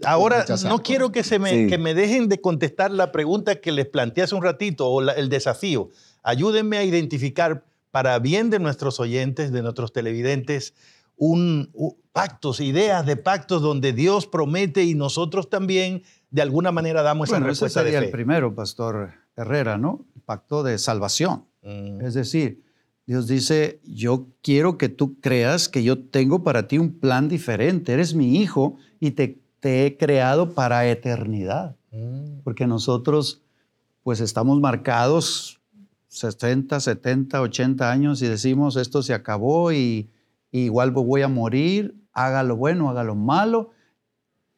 ahora 0.05 0.40
rechazar, 0.40 0.71
no 0.71 0.83
quiero 0.83 1.12
que, 1.12 1.23
se 1.23 1.38
me, 1.38 1.50
Sí. 1.50 1.67
que 1.69 1.79
me 1.79 1.95
dejen 1.95 2.29
de 2.29 2.40
contestar 2.40 2.90
la 2.90 3.12
pregunta 3.12 3.57
que 3.61 3.71
les 3.73 3.87
planteé 3.87 4.25
hace 4.25 4.35
un 4.35 4.43
ratito 4.43 4.88
o 4.88 5.00
la- 5.02 5.12
el 5.12 5.29
desafío. 5.29 5.90
Ayúdenme 6.23 6.79
a 6.79 6.85
identificar 6.85 7.64
para 7.90 8.18
bien 8.18 8.50
de 8.50 8.59
nuestros 8.59 9.00
oyentes, 9.00 9.52
de 9.52 9.62
nuestros 9.62 9.92
televidentes, 9.92 10.75
un, 11.16 11.70
u- 11.73 11.97
pactos, 12.12 12.61
ideas 12.61 13.04
de 13.06 13.16
pactos 13.16 13.62
donde 13.62 13.92
Dios 13.92 14.26
promete 14.26 14.85
y 14.85 14.94
nosotros 14.94 15.50
también 15.50 16.02
de 16.30 16.42
alguna 16.42 16.73
manera 16.73 17.02
damos 17.02 17.28
esa 17.28 17.37
Bueno, 17.38 17.47
ese 17.47 17.66
respuesta 17.66 17.82
sería 17.82 18.00
de 18.00 18.06
el 18.06 18.11
fe. 18.11 18.16
primero, 18.16 18.54
Pastor 18.54 19.11
Herrera, 19.37 19.76
¿no? 19.78 20.06
El 20.16 20.23
pacto 20.23 20.62
de 20.62 20.78
salvación. 20.78 21.44
Mm, 21.62 22.00
Es 22.00 22.14
decir, 22.14 22.62
Dios 23.06 23.26
dice, 23.26 23.80
yo 23.85 24.28
quiero 24.42 24.78
que 24.78 24.88
tú 24.88 25.18
creas 25.20 25.68
que 25.68 25.82
yo 25.82 25.99
tengo 25.99 26.42
para 26.44 26.68
ti 26.68 26.78
un 26.78 26.99
plan 27.00 27.28
diferente. 27.28 27.92
Eres 27.92 28.14
mi 28.14 28.37
hijo 28.40 28.76
y 29.00 29.11
te, 29.12 29.40
te 29.59 29.85
he 29.87 29.97
creado 29.97 30.54
para 30.54 30.88
eternidad. 30.88 31.76
Mm. 31.92 32.42
porque 32.44 32.68
nosotros 32.68 33.42
pues 34.04 34.20
estamos 34.20 34.61
marcados 34.61 35.60
60, 36.11 36.81
70, 36.81 37.40
80 37.40 37.90
años 37.90 38.21
y 38.21 38.26
decimos 38.26 38.76
esto 38.76 39.02
se 39.02 39.14
acabó 39.14 39.73
y, 39.73 40.11
y 40.50 40.62
igual 40.62 40.90
voy 40.90 41.23
a 41.23 41.29
morir, 41.29 41.95
haga 42.12 42.43
lo 42.43 42.57
bueno, 42.57 42.90
haga 42.90 43.05
lo 43.05 43.14
malo, 43.14 43.71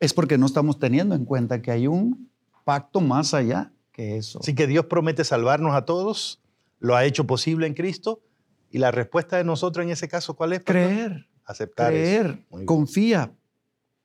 es 0.01 0.15
porque 0.15 0.39
no 0.39 0.47
estamos 0.47 0.79
teniendo 0.79 1.15
en 1.15 1.27
cuenta 1.27 1.61
que 1.61 1.71
hay 1.71 1.87
un 1.87 2.31
pacto 2.65 3.03
más 3.03 3.35
allá 3.35 3.71
que 3.93 4.17
eso. 4.17 4.41
Así 4.41 4.55
que 4.55 4.67
Dios 4.67 4.87
promete 4.87 5.25
salvarnos 5.25 5.75
a 5.75 5.85
todos, 5.85 6.41
lo 6.81 6.97
ha 6.97 7.05
hecho 7.05 7.27
posible 7.27 7.67
en 7.67 7.75
Cristo. 7.75 8.23
Y 8.71 8.79
la 8.79 8.91
respuesta 8.91 9.37
de 9.37 9.45
nosotros 9.45 9.85
en 9.85 9.93
ese 9.93 10.09
caso, 10.09 10.35
¿cuál 10.35 10.55
es? 10.55 10.61
pastor? 10.61 10.75
Creer, 10.75 11.29
Aceptar 11.45 11.91
creer, 11.91 12.47
confía. 12.65 13.35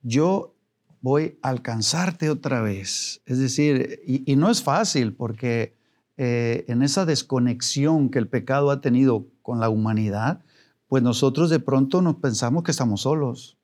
Yo 0.01 0.53
voy 0.99 1.39
a 1.41 1.49
alcanzarte 1.49 2.29
otra 2.29 2.61
vez. 2.61 3.21
Es 3.25 3.39
decir, 3.39 4.01
y, 4.05 4.29
y 4.29 4.35
no 4.35 4.49
es 4.49 4.61
fácil 4.61 5.13
porque 5.13 5.76
eh, 6.17 6.65
en 6.67 6.81
esa 6.81 7.05
desconexión 7.05 8.09
que 8.09 8.19
el 8.19 8.27
pecado 8.27 8.71
ha 8.71 8.81
tenido 8.81 9.27
con 9.41 9.59
la 9.59 9.69
humanidad, 9.69 10.41
pues 10.87 11.03
nosotros 11.03 11.49
de 11.49 11.59
pronto 11.59 12.01
nos 12.01 12.15
pensamos 12.17 12.63
que 12.63 12.71
estamos 12.71 13.01
solos. 13.01 13.57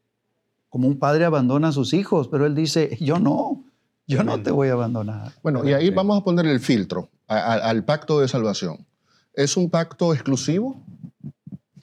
Como 0.69 0.87
un 0.87 0.97
padre 0.99 1.25
abandona 1.25 1.69
a 1.69 1.71
sus 1.71 1.93
hijos, 1.93 2.27
pero 2.27 2.45
él 2.45 2.55
dice, 2.55 2.97
yo 2.99 3.19
no, 3.19 3.63
yo 4.07 4.23
no 4.23 4.41
te 4.41 4.51
voy 4.51 4.69
a 4.69 4.73
abandonar. 4.73 5.31
Bueno, 5.43 5.67
y 5.67 5.73
ahí 5.73 5.89
vamos 5.89 6.19
a 6.19 6.23
poner 6.23 6.45
el 6.47 6.59
filtro 6.59 7.09
a- 7.27 7.37
a- 7.37 7.69
al 7.69 7.85
pacto 7.85 8.19
de 8.19 8.27
salvación. 8.27 8.85
¿Es 9.33 9.55
un 9.57 9.69
pacto 9.69 10.13
exclusivo? 10.13 10.83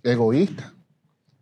¿Egoísta? 0.03 0.75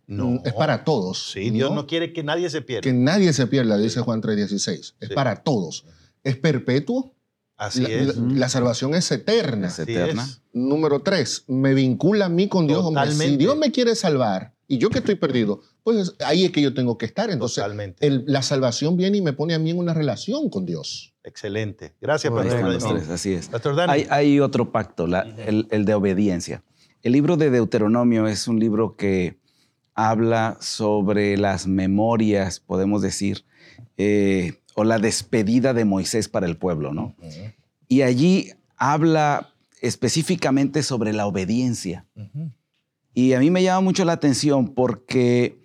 No. 0.07 0.41
Es 0.43 0.53
para 0.53 0.83
todos. 0.83 1.31
Sí, 1.31 1.49
Dios 1.51 1.71
no, 1.73 1.85
quiere 1.85 2.13
que 2.13 2.23
nadie 2.23 2.49
se 2.49 2.61
pierda. 2.61 2.81
Que 2.81 2.93
nadie 2.93 3.31
se 3.31 3.45
pierda, 3.47 3.77
dice 3.77 4.01
Juan 4.01 4.21
3:16. 4.21 4.95
Es 4.99 5.09
Sí. 5.09 5.13
para 5.13 5.35
todos. 5.43 5.85
¿Es 6.23 6.35
perpetuo? 6.35 7.13
Así 7.59 7.81
la, 7.81 7.89
es. 7.89 8.17
la- 8.17 8.33
la 8.39 8.49
salvación 8.49 8.95
es 8.95 9.11
eterna. 9.11 9.67
Es 9.67 9.79
Así 9.79 9.91
eterna. 9.91 10.23
es. 10.23 10.41
Número 10.53 11.01
tres, 11.01 11.43
me 11.47 11.73
vincula 11.75 12.25
a 12.25 12.29
mí 12.29 12.47
con 12.47 12.65
Dios. 12.65 12.83
Hombre, 12.83 13.11
si. 13.11 13.37
Dios 13.37 13.55
me 13.57 13.71
quiere 13.71 13.93
salvar 13.95 14.53
y 14.67 14.77
yo 14.79 14.89
que 14.89 14.99
estoy 14.99 15.15
perdido, 15.15 15.61
pues 15.83 16.13
ahí 16.25 16.45
es 16.45 16.51
que 16.51 16.61
yo 16.61 16.73
tengo 16.73 16.97
que 16.97 17.05
estar. 17.05 17.29
Entonces, 17.29 17.55
Totalmente. 17.57 18.07
el- 18.07 18.23
la 18.27 18.41
salvación 18.41 18.97
viene 18.97 19.17
y 19.17 19.21
me 19.21 19.33
pone 19.33 19.53
a 19.53 19.59
mí 19.59 19.69
en 19.71 19.77
una 19.77 19.93
relación 19.93 20.49
con 20.49 20.65
Dios. 20.65 21.13
Excelente. 21.23 21.93
Gracias, 22.01 22.31
Ahí 22.31 22.37
Correcto. 22.37 22.55
Pastor. 22.55 22.71
están 22.71 22.73
los 22.73 22.83
Vladimir. 22.83 23.03
tres, 23.07 23.13
así 23.13 23.33
es. 23.33 23.47
Pastor 23.49 23.75
Dani. 23.75 23.91
Hay, 23.93 24.07
hay 24.09 24.39
otro 24.39 24.71
pacto, 24.71 25.05
la- 25.05 25.21
el, 25.45 25.67
el 25.69 25.85
de 25.85 25.93
obediencia. 25.93 26.63
El 27.03 27.11
libro 27.11 27.37
de 27.37 27.49
Deuteronomio 27.51 28.27
es 28.27 28.47
un 28.47 28.59
libro 28.59 28.95
que 28.95 29.37
habla 29.93 30.57
sobre 30.61 31.37
las 31.37 31.67
memorias, 31.67 32.59
podemos 32.61 33.01
decir, 33.01 33.43
eh, 33.97 34.58
o 34.75 34.83
la 34.83 34.99
despedida 34.99 35.73
de 35.73 35.85
Moisés 35.85 36.29
para 36.29 36.45
el 36.45 36.57
pueblo, 36.57 36.93
¿no? 36.93 37.15
Y 37.87 38.01
allí 38.01 38.51
habla 38.77 39.53
específicamente 39.81 40.83
sobre 40.83 41.13
la 41.13 41.25
obediencia. 41.25 42.05
Y 43.13 43.33
a 43.33 43.39
mí 43.39 43.49
me 43.49 43.63
llama 43.63 43.81
mucho 43.81 44.05
la 44.05 44.13
atención 44.13 44.73
porque 44.73 45.59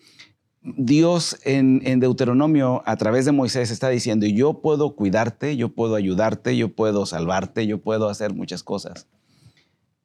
Dios 0.62 1.38
en, 1.44 1.82
en 1.84 2.00
Deuteronomio, 2.00 2.82
a 2.86 2.96
través 2.96 3.26
de 3.26 3.32
Moisés, 3.32 3.70
está 3.70 3.90
diciendo, 3.90 4.26
yo 4.26 4.62
puedo 4.62 4.96
cuidarte, 4.96 5.56
yo 5.56 5.68
puedo 5.68 5.94
ayudarte, 5.94 6.56
yo 6.56 6.74
puedo 6.74 7.04
salvarte, 7.04 7.66
yo 7.66 7.82
puedo 7.82 8.08
hacer 8.08 8.34
muchas 8.34 8.62
cosas. 8.62 9.06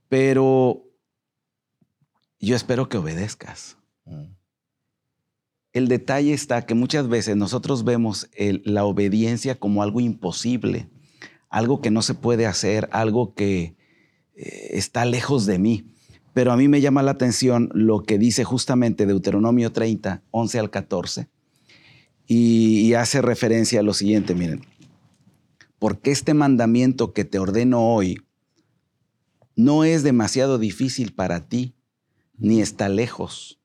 Pero 0.10 0.84
yo 2.40 2.56
espero 2.56 2.90
que 2.90 2.98
obedezcas. 2.98 3.78
Mm. 4.06 4.39
El 5.72 5.88
detalle 5.88 6.34
está 6.34 6.66
que 6.66 6.74
muchas 6.74 7.08
veces 7.08 7.36
nosotros 7.36 7.84
vemos 7.84 8.30
la 8.38 8.86
obediencia 8.86 9.60
como 9.60 9.84
algo 9.84 10.00
imposible, 10.00 10.90
algo 11.50 11.80
que 11.80 11.92
no 11.92 12.02
se 12.02 12.16
puede 12.16 12.48
hacer, 12.48 12.90
algo 12.92 13.36
que 13.36 13.76
eh, 14.36 14.70
está 14.72 15.06
lejos 15.06 15.46
de 15.46 15.60
mí. 15.60 15.86
Pero 16.34 16.52
a 16.52 16.58
mí 16.58 16.68
me 16.68 16.82
llama 16.82 17.04
la 17.04 17.12
atención 17.12 17.70
lo 17.74 18.04
que 18.04 18.18
dice 18.18 18.44
justamente 18.44 19.06
Deuteronomio 19.06 19.72
30, 19.72 20.24
11 20.32 20.60
al 20.60 20.70
14, 20.72 21.28
y, 22.26 22.82
y 22.82 22.94
hace 22.96 23.22
referencia 23.22 23.80
a 23.80 23.84
lo 23.84 23.94
siguiente, 23.94 24.36
miren, 24.36 24.62
porque 25.78 26.12
este 26.12 26.34
mandamiento 26.34 27.14
que 27.14 27.26
te 27.26 27.40
ordeno 27.40 27.94
hoy 27.94 28.22
no 29.56 29.84
es 29.84 30.04
demasiado 30.04 30.58
difícil 30.58 31.14
para 31.14 31.48
ti, 31.48 31.76
ni 32.38 32.62
está 32.62 32.90
lejos 32.90 33.59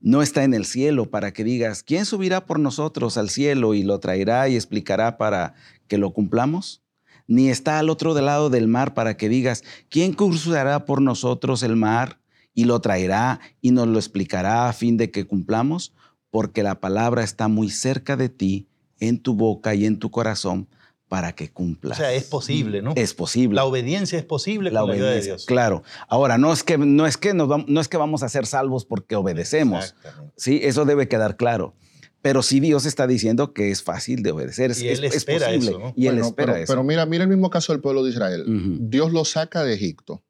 no 0.00 0.22
está 0.22 0.44
en 0.44 0.54
el 0.54 0.64
cielo 0.64 1.10
para 1.10 1.32
que 1.32 1.44
digas, 1.44 1.82
¿quién 1.82 2.06
subirá 2.06 2.46
por 2.46 2.58
nosotros 2.58 3.18
al 3.18 3.28
cielo 3.28 3.74
y 3.74 3.82
lo 3.82 4.00
traerá 4.00 4.48
y 4.48 4.56
explicará 4.56 5.18
para 5.18 5.54
que 5.88 5.98
lo 5.98 6.12
cumplamos? 6.12 6.82
Ni 7.26 7.50
está 7.50 7.78
al 7.78 7.90
otro 7.90 8.18
lado 8.18 8.50
del 8.50 8.66
mar 8.66 8.94
para 8.94 9.16
que 9.16 9.28
digas, 9.28 9.62
¿quién 9.88 10.14
cruzará 10.14 10.84
por 10.86 11.02
nosotros 11.02 11.62
el 11.62 11.76
mar 11.76 12.18
y 12.54 12.64
lo 12.64 12.80
traerá 12.80 13.40
y 13.60 13.70
nos 13.70 13.86
lo 13.86 13.98
explicará 13.98 14.68
a 14.68 14.72
fin 14.72 14.96
de 14.96 15.10
que 15.10 15.26
cumplamos? 15.26 15.92
Porque 16.30 16.62
la 16.62 16.80
palabra 16.80 17.22
está 17.22 17.48
muy 17.48 17.70
cerca 17.70 18.16
de 18.16 18.30
ti, 18.30 18.68
en 18.98 19.18
tu 19.18 19.34
boca 19.34 19.74
y 19.74 19.86
en 19.86 19.98
tu 19.98 20.10
corazón, 20.10 20.68
para 21.10 21.32
que 21.34 21.46
O 21.46 21.52
cumplas. 21.52 21.98
sea, 21.98 22.12
es 22.14 22.24
posible, 22.24 22.82
¿no? 22.82 22.92
Es 22.96 23.14
posible. 23.14 23.56
La 23.56 23.64
obediencia 23.64 24.16
es 24.16 24.24
posible 24.24 24.70
La 24.70 24.80
con 24.80 24.90
la 24.90 24.94
ayuda 24.94 25.06
de 25.08 25.12
obediencia, 25.16 25.32
Dios. 25.34 25.44
claro. 25.44 25.82
Ahora, 26.08 26.38
no 26.38 26.52
es 26.52 26.62
que, 26.62 26.78
no 26.78 27.04
es 27.04 27.16
que, 27.16 27.34
nos 27.34 27.48
vam- 27.48 27.64
no 27.66 27.80
es 27.80 27.88
que 27.88 27.96
vamos 27.96 28.22
a 28.22 28.28
ser 28.28 28.46
salvos 28.46 28.84
porque 28.86 29.16
obedecemos. 29.16 29.86
Exactamente. 29.86 30.34
Sí, 30.36 30.60
eso 30.62 30.84
debe 30.84 31.08
quedar 31.08 31.36
claro. 31.36 31.74
Pero 32.22 32.42
sí 32.42 32.60
Dios 32.60 32.86
está 32.86 33.06
diciendo 33.08 33.52
que 33.52 33.70
es 33.70 33.82
fácil 33.82 34.22
de 34.22 34.30
obedecer. 34.30 34.70
Es, 34.70 34.80
Y 34.82 34.88
Él 34.88 35.02
es- 35.04 35.10
es 35.10 35.16
espera 35.16 35.46
posible. 35.48 35.70
eso, 35.70 35.78
¿no? 35.80 35.92
Y 35.96 36.06
Él 36.06 36.14
Bueno, 36.14 36.28
espera 36.28 36.52
pero, 36.52 36.64
eso. 36.64 36.72
pero 36.72 36.84
mira, 36.84 37.04
mira 37.06 37.24
el 37.24 37.30
mismo 37.30 37.50
caso 37.50 37.72
del 37.72 37.80
pueblo 37.82 38.04
de 38.04 38.10
Israel. 38.10 38.44
Dios 38.88 39.12
lo 39.12 39.24
saca 39.24 39.64
de 39.64 39.74
Egipto. 39.74 40.22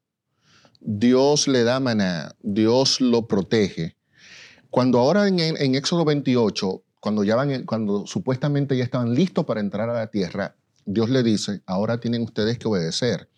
Dios 0.79 1.47
le 1.47 1.63
da 1.63 1.79
maná. 1.79 2.35
Dios 2.41 3.01
lo 3.01 3.27
protege. 3.27 3.97
Cuando 4.69 4.99
ahora 4.99 5.27
en, 5.27 5.39
en 5.39 5.75
Éxodo 5.75 6.05
28, 6.05 6.83
cuando, 6.99 7.23
ya 7.23 7.35
van, 7.35 7.65
cuando 7.65 8.07
supuestamente 8.07 8.75
ya 8.77 8.83
estaban 8.83 9.13
listos 9.13 9.45
para 9.45 9.59
entrar 9.59 9.89
a 9.89 9.93
la 9.93 10.07
tierra, 10.07 10.55
Dios 10.85 11.09
le 11.09 11.23
dice, 11.23 11.61
ahora 11.65 11.99
tienen 11.99 12.23
ustedes 12.23 12.57
que 12.57 12.67
obedecer. 12.67 13.29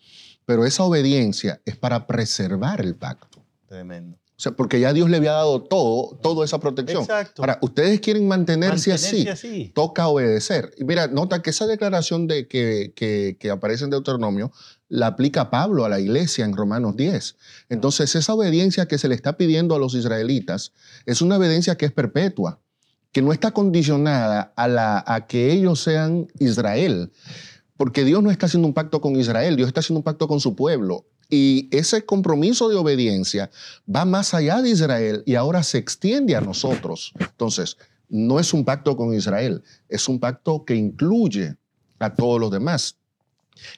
Pero 0.46 0.66
esa 0.66 0.84
obediencia 0.84 1.60
es 1.64 1.76
para 1.76 2.06
preservar 2.06 2.80
el 2.80 2.94
pacto. 2.94 3.44
Tremendo. 3.66 4.18
O 4.36 4.40
sea, 4.40 4.50
porque 4.52 4.80
ya 4.80 4.92
Dios 4.92 5.08
le 5.08 5.16
había 5.16 5.30
dado 5.30 5.62
todo, 5.62 6.18
toda 6.20 6.44
esa 6.44 6.58
protección. 6.58 7.02
Exacto. 7.02 7.40
Ahora, 7.40 7.58
ustedes 7.62 8.00
quieren 8.00 8.26
mantenerse, 8.26 8.90
Mantenerse 8.90 9.30
así, 9.30 9.48
así. 9.48 9.72
toca 9.72 10.08
obedecer. 10.08 10.74
Y 10.76 10.84
mira, 10.84 11.06
nota 11.06 11.40
que 11.40 11.50
esa 11.50 11.66
declaración 11.66 12.26
de 12.26 12.48
que, 12.48 12.92
que, 12.96 13.36
que 13.38 13.50
aparece 13.50 13.84
en 13.84 13.90
Deuteronomio 13.90 14.50
la 14.88 15.06
aplica 15.06 15.50
Pablo 15.50 15.84
a 15.84 15.88
la 15.88 16.00
iglesia 16.00 16.44
en 16.44 16.56
Romanos 16.56 16.96
10. 16.96 17.36
Entonces, 17.68 18.14
esa 18.16 18.34
obediencia 18.34 18.86
que 18.86 18.98
se 18.98 19.08
le 19.08 19.14
está 19.14 19.36
pidiendo 19.36 19.76
a 19.76 19.78
los 19.78 19.94
israelitas 19.94 20.72
es 21.06 21.22
una 21.22 21.36
obediencia 21.36 21.76
que 21.76 21.86
es 21.86 21.92
perpetua, 21.92 22.60
que 23.14 23.22
no 23.22 23.32
está 23.32 23.52
condicionada 23.52 24.52
a, 24.56 24.66
la, 24.66 25.04
a 25.06 25.28
que 25.28 25.52
ellos 25.52 25.80
sean 25.80 26.26
Israel. 26.40 27.12
Porque 27.76 28.04
Dios 28.04 28.24
no 28.24 28.30
está 28.32 28.46
haciendo 28.46 28.66
un 28.66 28.74
pacto 28.74 29.00
con 29.00 29.14
Israel, 29.14 29.54
Dios 29.54 29.68
está 29.68 29.78
haciendo 29.78 30.00
un 30.00 30.04
pacto 30.04 30.26
con 30.26 30.40
su 30.40 30.56
pueblo. 30.56 31.06
Y 31.30 31.68
ese 31.70 32.04
compromiso 32.04 32.68
de 32.68 32.74
obediencia 32.74 33.52
va 33.88 34.04
más 34.04 34.34
allá 34.34 34.60
de 34.62 34.70
Israel 34.70 35.22
y 35.26 35.36
ahora 35.36 35.62
se 35.62 35.78
extiende 35.78 36.34
a 36.34 36.40
nosotros. 36.40 37.12
Entonces, 37.20 37.76
no 38.08 38.40
es 38.40 38.52
un 38.52 38.64
pacto 38.64 38.96
con 38.96 39.14
Israel, 39.14 39.62
es 39.88 40.08
un 40.08 40.18
pacto 40.18 40.64
que 40.64 40.74
incluye 40.74 41.54
a 42.00 42.14
todos 42.14 42.40
los 42.40 42.50
demás. 42.50 42.96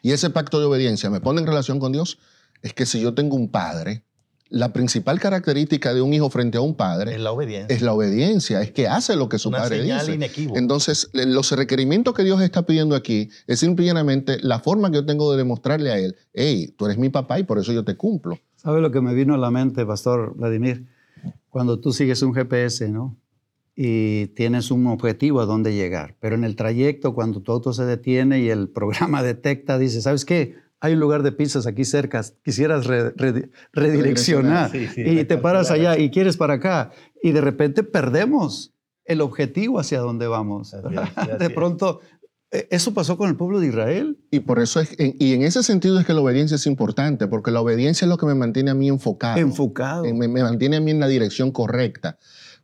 Y 0.00 0.12
ese 0.12 0.30
pacto 0.30 0.60
de 0.60 0.64
obediencia 0.64 1.10
me 1.10 1.20
pone 1.20 1.42
en 1.42 1.46
relación 1.46 1.78
con 1.78 1.92
Dios, 1.92 2.18
es 2.62 2.72
que 2.72 2.86
si 2.86 3.02
yo 3.02 3.12
tengo 3.12 3.36
un 3.36 3.50
padre, 3.50 4.02
la 4.48 4.72
principal 4.72 5.18
característica 5.18 5.92
de 5.92 6.02
un 6.02 6.14
hijo 6.14 6.30
frente 6.30 6.58
a 6.58 6.60
un 6.60 6.70
Es 6.70 6.76
padre 6.76 7.18
la 7.18 7.32
obediencia. 7.32 7.74
es 7.74 7.82
la 7.82 7.92
obediencia, 7.92 8.62
es 8.62 8.70
que 8.70 8.86
hace 8.86 9.16
lo 9.16 9.28
que 9.28 9.38
su 9.38 9.48
una 9.48 9.58
padre 9.58 9.80
señal 9.80 10.00
dice. 10.00 10.14
inequívoca. 10.14 10.58
Entonces, 10.58 11.10
los 11.12 11.50
requerimientos 11.52 12.14
que 12.14 12.22
Dios 12.22 12.40
está 12.40 12.64
pidiendo 12.64 12.94
aquí 12.94 13.28
es 13.46 13.58
simplemente 13.58 14.38
la 14.42 14.60
forma 14.60 14.90
que 14.90 14.96
yo 14.96 15.06
tengo 15.06 15.30
de 15.32 15.38
demostrarle 15.38 15.90
a 15.90 15.98
Él, 15.98 16.16
hey, 16.32 16.74
tú 16.76 16.86
eres 16.86 16.98
mi 16.98 17.08
papá 17.08 17.38
y 17.38 17.42
por 17.42 17.58
eso 17.58 17.72
yo 17.72 17.84
te 17.84 17.96
cumplo. 17.96 18.38
¿Sabe 18.54 18.80
lo 18.80 18.90
que 18.90 19.00
me 19.00 19.14
vino 19.14 19.34
a 19.34 19.38
la 19.38 19.50
mente, 19.50 19.84
Pastor 19.84 20.34
Vladimir? 20.36 20.86
Cuando 21.50 21.80
tú 21.80 21.92
sigues 21.92 22.22
un 22.22 22.34
GPS, 22.34 22.88
¿no? 22.88 23.16
Y 23.74 24.28
tienes 24.28 24.70
un 24.70 24.86
objetivo 24.86 25.40
a 25.40 25.44
dónde 25.46 25.74
llegar, 25.74 26.16
pero 26.18 26.34
en 26.34 26.44
el 26.44 26.56
trayecto, 26.56 27.14
cuando 27.14 27.42
tu 27.42 27.52
auto 27.52 27.72
se 27.74 27.84
detiene 27.84 28.40
y 28.40 28.48
el 28.48 28.68
programa 28.72 29.22
detecta, 29.22 29.78
dice, 29.78 30.00
¿sabes 30.00 30.24
qué? 30.24 30.54
Hay 30.80 30.92
un 30.92 31.00
lugar 31.00 31.22
de 31.22 31.32
pizzas 31.32 31.66
aquí 31.66 31.84
cerca, 31.84 32.22
quisieras 32.44 32.86
re- 32.86 33.10
re- 33.16 33.50
redireccionar 33.72 34.70
Sí, 34.70 34.86
sí, 34.88 35.02
y 35.02 35.24
te 35.24 35.38
paras 35.38 35.70
allá 35.70 35.98
y 35.98 36.10
quieres 36.10 36.36
para 36.36 36.54
acá 36.54 36.90
y 37.22 37.32
de 37.32 37.40
repente 37.40 37.82
perdemos 37.82 38.72
el 39.04 39.20
objetivo 39.20 39.78
hacia 39.78 40.00
dónde 40.00 40.26
vamos. 40.26 40.74
Así 40.74 40.94
es, 40.94 41.00
así 41.16 41.30
De 41.38 41.50
pronto, 41.50 42.00
eh, 42.50 42.68
eso 42.70 42.92
pasó 42.92 43.16
con 43.16 43.28
el 43.28 43.36
pueblo 43.36 43.58
de 43.60 43.68
Israel. 43.68 44.18
Y 44.30 44.40
por 44.40 44.58
eso 44.60 44.80
es, 44.80 44.94
y 44.98 45.32
en 45.34 45.42
ese 45.42 45.62
sentido 45.62 45.98
es 45.98 46.06
que 46.06 46.12
la 46.12 46.20
obediencia 46.20 46.56
es 46.56 46.66
importante, 46.66 47.26
porque 47.26 47.50
la 47.50 47.60
obediencia 47.60 48.04
es 48.04 48.08
lo 48.08 48.18
que 48.18 48.26
me 48.26 48.34
mantiene 48.34 48.70
a 48.70 48.74
mí 48.74 48.88
enfocado. 48.88 49.38
Enfocado. 49.38 50.04
Me, 50.04 50.28
me 50.28 50.42
mantiene 50.42 50.76
a 50.76 50.80
mí 50.80 50.90
en 50.90 51.00
la 51.00 51.08
dirección 51.08 51.52
correcta. 51.52 52.18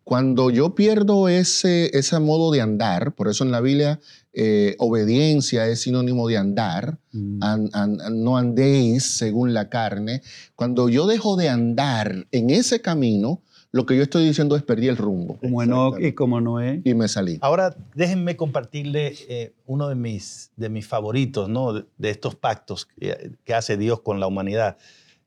Cuando 0.04 0.50
yo 0.50 0.74
pierdo 0.74 1.28
ese, 1.28 1.96
ese 1.96 2.18
modo 2.18 2.50
de 2.50 2.60
andar, 2.60 3.14
por 3.14 3.28
eso 3.28 3.44
en 3.44 3.52
la 3.52 3.60
Biblia 3.60 4.00
eh, 4.34 4.76
obediencia 4.78 5.66
es 5.68 5.82
sinónimo 5.82 6.26
de 6.28 6.36
andar, 6.38 6.98
Mm. 7.12 7.42
an- 7.42 7.70
an- 7.72 8.00
an- 8.00 8.24
no 8.24 8.36
andéis 8.38 9.04
según 9.04 9.52
la 9.52 9.68
carne. 9.68 10.22
Cuando 10.56 10.88
yo 10.88 11.06
dejo 11.06 11.36
de 11.36 11.48
andar 11.50 12.26
en 12.32 12.50
ese 12.50 12.80
camino, 12.80 13.42
lo 13.72 13.86
que 13.86 13.96
yo 13.96 14.02
estoy 14.02 14.26
diciendo 14.26 14.54
es 14.56 14.62
perdí 14.62 14.88
el 14.88 14.96
rumbo 14.98 15.38
Como 15.40 15.62
Enoch 15.62 15.98
y 16.00 16.12
como 16.12 16.40
Noé. 16.40 16.82
y 16.84 16.94
me 16.94 17.08
salí. 17.08 17.38
Ahora, 17.40 17.74
déjenme 17.94 18.36
compartirle 18.36 19.14
eh, 19.28 19.54
uno 19.66 19.88
de 19.88 19.94
mis, 19.94 20.50
de 20.56 20.68
mis 20.68 20.86
favoritos, 20.86 21.48
¿no? 21.48 21.72
De, 21.72 21.84
de 21.98 22.10
estos 22.10 22.34
pactos 22.34 22.86
que, 22.98 23.32
que 23.44 23.54
hace 23.54 23.76
Dios 23.76 24.00
con 24.02 24.20
la 24.20 24.26
humanidad. 24.26 24.76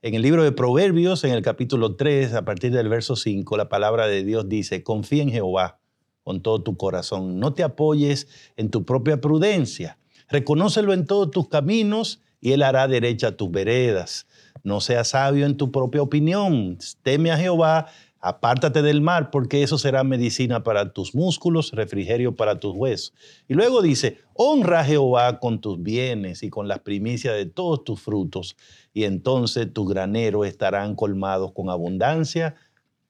En 0.02 0.14
el 0.14 0.22
libro 0.22 0.44
de 0.44 0.52
Proverbios, 0.52 1.24
en 1.24 1.32
el 1.32 1.42
capítulo 1.42 1.96
3, 1.96 2.34
a 2.34 2.44
partir 2.44 2.70
del 2.72 2.88
verso 2.88 3.16
5, 3.16 3.56
la 3.56 3.68
palabra 3.68 4.06
de 4.06 4.22
Dios 4.24 4.48
dice, 4.48 4.84
confía 4.84 5.22
en 5.24 5.30
Jehová 5.30 5.80
con 6.26 6.40
todo 6.40 6.60
tu 6.60 6.76
corazón, 6.76 7.38
no 7.38 7.54
te 7.54 7.62
apoyes 7.62 8.26
en 8.56 8.68
tu 8.68 8.84
propia 8.84 9.20
prudencia, 9.20 9.96
reconócelo 10.28 10.92
en 10.92 11.06
todos 11.06 11.30
tus 11.30 11.48
caminos 11.48 12.20
y 12.40 12.50
Él 12.50 12.64
hará 12.64 12.88
derecha 12.88 13.36
tus 13.36 13.48
veredas. 13.48 14.26
No 14.64 14.80
seas 14.80 15.10
sabio 15.10 15.46
en 15.46 15.56
tu 15.56 15.70
propia 15.70 16.02
opinión, 16.02 16.78
teme 17.04 17.30
a 17.30 17.36
Jehová 17.36 17.86
Apártate 18.18 18.82
del 18.82 19.02
mar, 19.02 19.30
porque 19.30 19.62
eso 19.62 19.78
será 19.78 20.02
medicina 20.02 20.64
para 20.64 20.92
tus 20.92 21.14
músculos, 21.14 21.70
refrigerio 21.70 22.34
para 22.34 22.58
tus 22.58 22.74
huesos. 22.74 23.14
Y 23.46 23.54
luego 23.54 23.82
dice, 23.82 24.18
honra 24.34 24.80
a 24.80 24.84
Jehová 24.84 25.38
con 25.38 25.60
tus 25.60 25.80
bienes 25.80 26.42
y 26.42 26.50
con 26.50 26.66
las 26.66 26.80
primicias 26.80 27.36
de 27.36 27.46
todos 27.46 27.84
tus 27.84 28.00
frutos, 28.00 28.56
y 28.92 29.04
entonces 29.04 29.72
tus 29.72 29.88
graneros 29.88 30.44
estarán 30.44 30.96
colmados 30.96 31.52
con 31.52 31.70
abundancia 31.70 32.56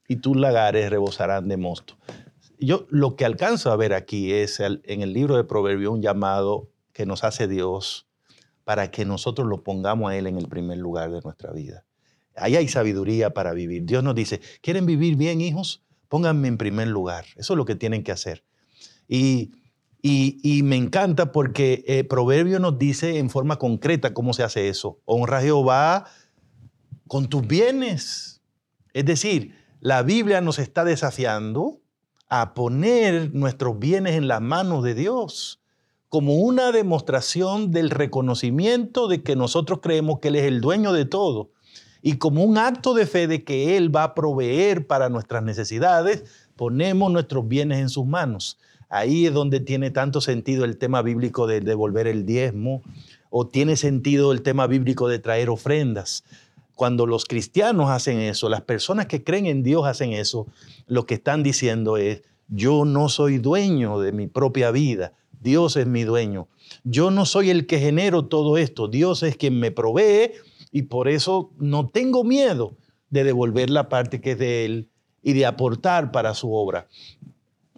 y 0.06 0.16
tus 0.16 0.36
lagares 0.36 0.90
rebosarán 0.90 1.48
de 1.48 1.56
mosto. 1.56 1.96
Yo 2.58 2.86
lo 2.90 3.16
que 3.16 3.24
alcanzo 3.24 3.70
a 3.70 3.76
ver 3.76 3.92
aquí 3.92 4.32
es 4.32 4.60
el- 4.60 4.80
en 4.84 5.02
el 5.02 5.12
libro 5.12 5.36
de 5.36 5.44
Proverbios 5.44 5.92
un 5.92 6.02
llamado 6.02 6.70
que 6.92 7.06
nos 7.06 7.24
hace 7.24 7.46
Dios 7.48 8.06
para 8.64 8.90
que 8.90 9.04
nosotros 9.04 9.46
lo 9.46 9.62
pongamos 9.62 10.10
a 10.10 10.16
Él 10.16 10.26
en 10.26 10.38
el 10.38 10.48
primer 10.48 10.78
lugar 10.78 11.10
de 11.10 11.20
nuestra 11.20 11.52
vida. 11.52 11.84
Ahí 12.34 12.56
hay 12.56 12.68
sabiduría 12.68 13.30
para 13.30 13.52
vivir. 13.52 13.84
Dios 13.84 14.02
nos 14.02 14.14
dice, 14.14 14.40
¿quieren 14.62 14.86
vivir 14.86 15.16
bien, 15.16 15.40
hijos? 15.40 15.82
Pónganme 16.08 16.48
en 16.48 16.58
primer 16.58 16.88
lugar. 16.88 17.24
Eso 17.36 17.54
es 17.54 17.56
lo 17.56 17.64
que 17.64 17.74
tienen 17.76 18.02
que 18.02 18.12
hacer. 18.12 18.44
Y, 19.08 19.52
y- 20.02 20.62
me 20.62 20.76
encanta 20.76 21.32
porque 21.32 21.84
eh, 21.86 22.04
Proverbio 22.04 22.58
nos 22.60 22.78
dice 22.78 23.18
en 23.18 23.30
forma 23.30 23.58
concreta 23.58 24.14
cómo 24.14 24.32
se 24.34 24.42
hace 24.42 24.68
eso. 24.68 25.00
Honra 25.04 25.38
a 25.38 25.42
Jehová 25.42 26.06
con 27.06 27.28
tus 27.28 27.46
bienes. 27.46 28.40
Es 28.92 29.04
decir, 29.04 29.54
la 29.80 30.02
Biblia 30.02 30.40
nos 30.40 30.58
está 30.58 30.84
desafiando 30.84 31.80
a 32.28 32.54
poner 32.54 33.34
nuestros 33.34 33.78
bienes 33.78 34.14
en 34.14 34.28
las 34.28 34.40
manos 34.40 34.82
de 34.82 34.94
Dios 34.94 35.60
como 36.08 36.36
una 36.36 36.72
demostración 36.72 37.70
del 37.70 37.90
reconocimiento 37.90 39.08
de 39.08 39.22
que 39.22 39.36
nosotros 39.36 39.80
creemos 39.82 40.20
que 40.20 40.28
Él 40.28 40.36
es 40.36 40.44
el 40.44 40.60
dueño 40.60 40.92
de 40.92 41.04
todo 41.04 41.50
y 42.02 42.18
como 42.18 42.44
un 42.44 42.56
acto 42.56 42.94
de 42.94 43.06
fe 43.06 43.26
de 43.26 43.42
que 43.42 43.76
Él 43.76 43.94
va 43.94 44.04
a 44.04 44.14
proveer 44.14 44.86
para 44.86 45.08
nuestras 45.08 45.42
necesidades, 45.42 46.24
ponemos 46.54 47.10
nuestros 47.10 47.48
bienes 47.48 47.78
en 47.80 47.88
sus 47.88 48.06
manos. 48.06 48.58
Ahí 48.88 49.26
es 49.26 49.34
donde 49.34 49.58
tiene 49.58 49.90
tanto 49.90 50.20
sentido 50.20 50.64
el 50.64 50.78
tema 50.78 51.02
bíblico 51.02 51.48
de 51.48 51.60
devolver 51.60 52.06
el 52.06 52.24
diezmo 52.24 52.82
o 53.30 53.48
tiene 53.48 53.76
sentido 53.76 54.30
el 54.30 54.42
tema 54.42 54.68
bíblico 54.68 55.08
de 55.08 55.18
traer 55.18 55.50
ofrendas. 55.50 56.22
Cuando 56.76 57.06
los 57.06 57.24
cristianos 57.24 57.88
hacen 57.88 58.20
eso, 58.20 58.50
las 58.50 58.60
personas 58.60 59.06
que 59.06 59.24
creen 59.24 59.46
en 59.46 59.62
Dios 59.62 59.86
hacen 59.86 60.12
eso, 60.12 60.46
lo 60.86 61.06
que 61.06 61.14
están 61.14 61.42
diciendo 61.42 61.96
es, 61.96 62.22
yo 62.48 62.84
no 62.84 63.08
soy 63.08 63.38
dueño 63.38 63.98
de 63.98 64.12
mi 64.12 64.26
propia 64.26 64.70
vida, 64.70 65.14
Dios 65.40 65.76
es 65.76 65.86
mi 65.86 66.04
dueño. 66.04 66.48
Yo 66.84 67.10
no 67.10 67.24
soy 67.24 67.48
el 67.48 67.66
que 67.66 67.78
genero 67.78 68.26
todo 68.26 68.58
esto, 68.58 68.88
Dios 68.88 69.22
es 69.22 69.38
quien 69.38 69.58
me 69.58 69.70
provee 69.70 70.32
y 70.70 70.82
por 70.82 71.08
eso 71.08 71.50
no 71.58 71.88
tengo 71.88 72.24
miedo 72.24 72.76
de 73.08 73.24
devolver 73.24 73.70
la 73.70 73.88
parte 73.88 74.20
que 74.20 74.32
es 74.32 74.38
de 74.38 74.66
Él 74.66 74.90
y 75.22 75.32
de 75.32 75.46
aportar 75.46 76.12
para 76.12 76.34
su 76.34 76.52
obra. 76.52 76.88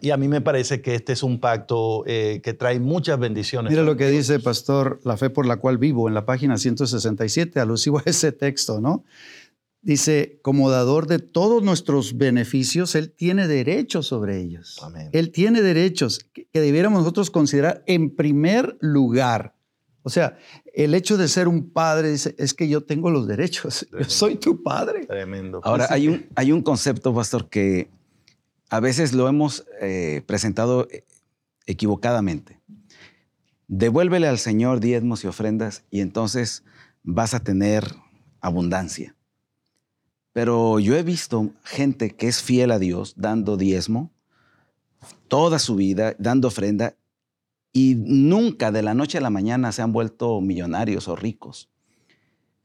Y 0.00 0.10
a 0.10 0.16
mí 0.16 0.28
me 0.28 0.40
parece 0.40 0.80
que 0.80 0.94
este 0.94 1.12
es 1.12 1.22
un 1.22 1.40
pacto 1.40 2.04
eh, 2.06 2.40
que 2.42 2.54
trae 2.54 2.80
muchas 2.80 3.18
bendiciones. 3.18 3.70
Mira 3.70 3.82
lo 3.82 3.96
que 3.96 4.08
dice 4.08 4.38
Pastor, 4.38 5.00
la 5.04 5.16
fe 5.16 5.30
por 5.30 5.46
la 5.46 5.56
cual 5.56 5.78
vivo, 5.78 6.08
en 6.08 6.14
la 6.14 6.24
página 6.24 6.56
167, 6.56 7.60
alusivo 7.60 7.98
a 7.98 8.02
ese 8.04 8.32
texto, 8.32 8.80
¿no? 8.80 9.04
Dice, 9.80 10.40
como 10.42 10.70
dador 10.70 11.06
de 11.06 11.18
todos 11.18 11.62
nuestros 11.62 12.18
beneficios, 12.18 12.94
Él 12.94 13.12
tiene 13.12 13.46
derechos 13.46 14.08
sobre 14.08 14.40
ellos. 14.40 14.78
Amén. 14.82 15.08
Él 15.12 15.30
tiene 15.30 15.62
derechos 15.62 16.18
que, 16.32 16.46
que 16.46 16.60
debiéramos 16.60 17.00
nosotros 17.00 17.30
considerar 17.30 17.84
en 17.86 18.14
primer 18.14 18.76
lugar. 18.80 19.54
O 20.02 20.10
sea, 20.10 20.38
el 20.72 20.94
hecho 20.94 21.16
de 21.16 21.28
ser 21.28 21.48
un 21.48 21.70
padre 21.70 22.10
dice, 22.10 22.34
es 22.38 22.54
que 22.54 22.68
yo 22.68 22.82
tengo 22.82 23.10
los 23.10 23.26
derechos, 23.26 23.86
yo 23.98 24.04
soy 24.08 24.36
tu 24.36 24.62
padre. 24.62 25.06
Tremendo. 25.06 25.60
Ahora, 25.62 25.86
hay 25.90 26.08
un, 26.08 26.26
hay 26.34 26.50
un 26.50 26.62
concepto, 26.62 27.14
pastor, 27.14 27.48
que 27.48 27.90
a 28.70 28.80
veces 28.80 29.12
lo 29.12 29.28
hemos 29.28 29.66
eh, 29.80 30.22
presentado 30.26 30.88
eh, 30.90 31.04
equivocadamente. 31.66 32.60
Devuélvele 33.66 34.28
al 34.28 34.38
Señor 34.38 34.80
diezmos 34.80 35.24
y 35.24 35.26
ofrendas 35.26 35.84
y 35.90 36.00
entonces 36.00 36.64
vas 37.02 37.34
a 37.34 37.40
tener 37.40 37.84
abundancia. 38.40 39.14
Pero 40.32 40.78
yo 40.78 40.96
he 40.96 41.02
visto 41.02 41.50
gente 41.64 42.14
que 42.14 42.28
es 42.28 42.42
fiel 42.42 42.70
a 42.70 42.78
Dios 42.78 43.14
dando 43.16 43.56
diezmo 43.56 44.10
toda 45.28 45.58
su 45.58 45.76
vida, 45.76 46.14
dando 46.18 46.48
ofrenda 46.48 46.96
y 47.72 47.94
nunca 47.96 48.70
de 48.70 48.82
la 48.82 48.94
noche 48.94 49.18
a 49.18 49.20
la 49.20 49.30
mañana 49.30 49.72
se 49.72 49.82
han 49.82 49.92
vuelto 49.92 50.40
millonarios 50.40 51.08
o 51.08 51.16
ricos 51.16 51.70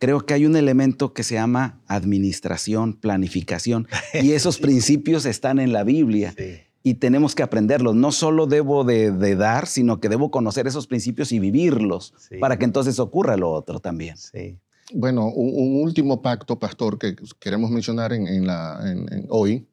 creo 0.04 0.26
que 0.26 0.34
hay 0.34 0.46
un 0.46 0.58
elemento 0.58 1.14
que 1.14 1.24
se 1.24 1.36
llama 1.36 1.80
administración, 1.88 2.92
planificación, 2.92 3.88
y 4.14 4.32
esos 4.34 4.58
principios 4.58 5.26
están 5.26 5.60
en 5.60 5.72
la 5.72 5.86
Biblia 5.86 6.34
Sí. 6.38 6.56
y 6.84 6.96
tenemos 6.96 7.36
que 7.36 7.42
aprenderlos. 7.44 7.96
No 7.96 8.12
solo 8.12 8.46
debo 8.46 8.84
de, 8.84 9.12
de 9.14 9.36
dar, 9.38 9.66
sino 9.66 10.02
que 10.02 10.10
debo 10.10 10.30
conocer 10.30 10.68
esos 10.68 10.88
principios 10.88 11.32
y 11.32 11.40
vivirlos 11.40 12.14
Sí. 12.18 12.36
para 12.38 12.60
que 12.60 12.66
entonces 12.66 13.00
ocurra 13.00 13.38
lo 13.38 13.50
otro 13.52 13.80
también. 13.80 14.18
Sí. 14.18 14.58
Bueno, 14.94 15.28
un, 15.30 15.54
un 15.78 15.82
último 15.84 16.22
pacto, 16.22 16.60
pastor, 16.60 17.00
que 17.00 17.16
queremos 17.40 17.72
mencionar 17.72 18.12
en, 18.12 18.28
en 18.28 18.46
la, 18.46 18.80
en- 18.84 19.08
en 19.14 19.26
hoy, 19.30 19.66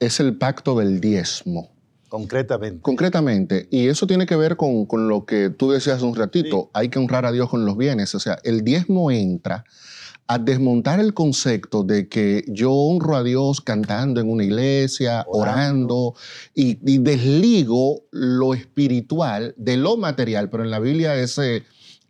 es 0.00 0.18
el 0.18 0.36
pacto 0.36 0.76
del 0.76 1.00
diezmo. 1.00 1.70
Concretamente. 2.12 2.82
Concretamente, 2.82 3.68
y 3.70 3.88
eso 3.88 4.06
tiene 4.06 4.26
que 4.26 4.36
ver 4.36 4.58
con, 4.58 4.84
con 4.84 5.08
lo 5.08 5.24
que 5.24 5.48
tú 5.48 5.70
decías 5.70 5.96
hace 5.96 6.04
un 6.04 6.14
ratito, 6.14 6.68
hay 6.74 6.90
que 6.90 6.98
honrar 6.98 7.24
a 7.24 7.32
Dios 7.32 7.48
con 7.48 7.64
los 7.64 7.74
bienes. 7.78 8.14
O 8.14 8.20
sea, 8.20 8.36
el 8.44 8.64
diezmo 8.64 9.10
entra 9.10 9.64
a 10.26 10.38
desmontar 10.38 11.00
el 11.00 11.14
concepto 11.14 11.84
de 11.84 12.10
que 12.10 12.44
yo 12.48 12.70
honro 12.70 13.16
a 13.16 13.22
Dios 13.22 13.62
cantando 13.62 14.20
en 14.20 14.28
una 14.28 14.44
iglesia, 14.44 15.24
orando, 15.26 16.14
y, 16.54 16.78
y 16.84 16.98
desligo 16.98 18.02
lo 18.10 18.52
espiritual 18.52 19.54
de 19.56 19.78
lo 19.78 19.96
material, 19.96 20.50
pero 20.50 20.64
en 20.64 20.70
la 20.70 20.80
Biblia 20.80 21.16
ese, 21.16 21.62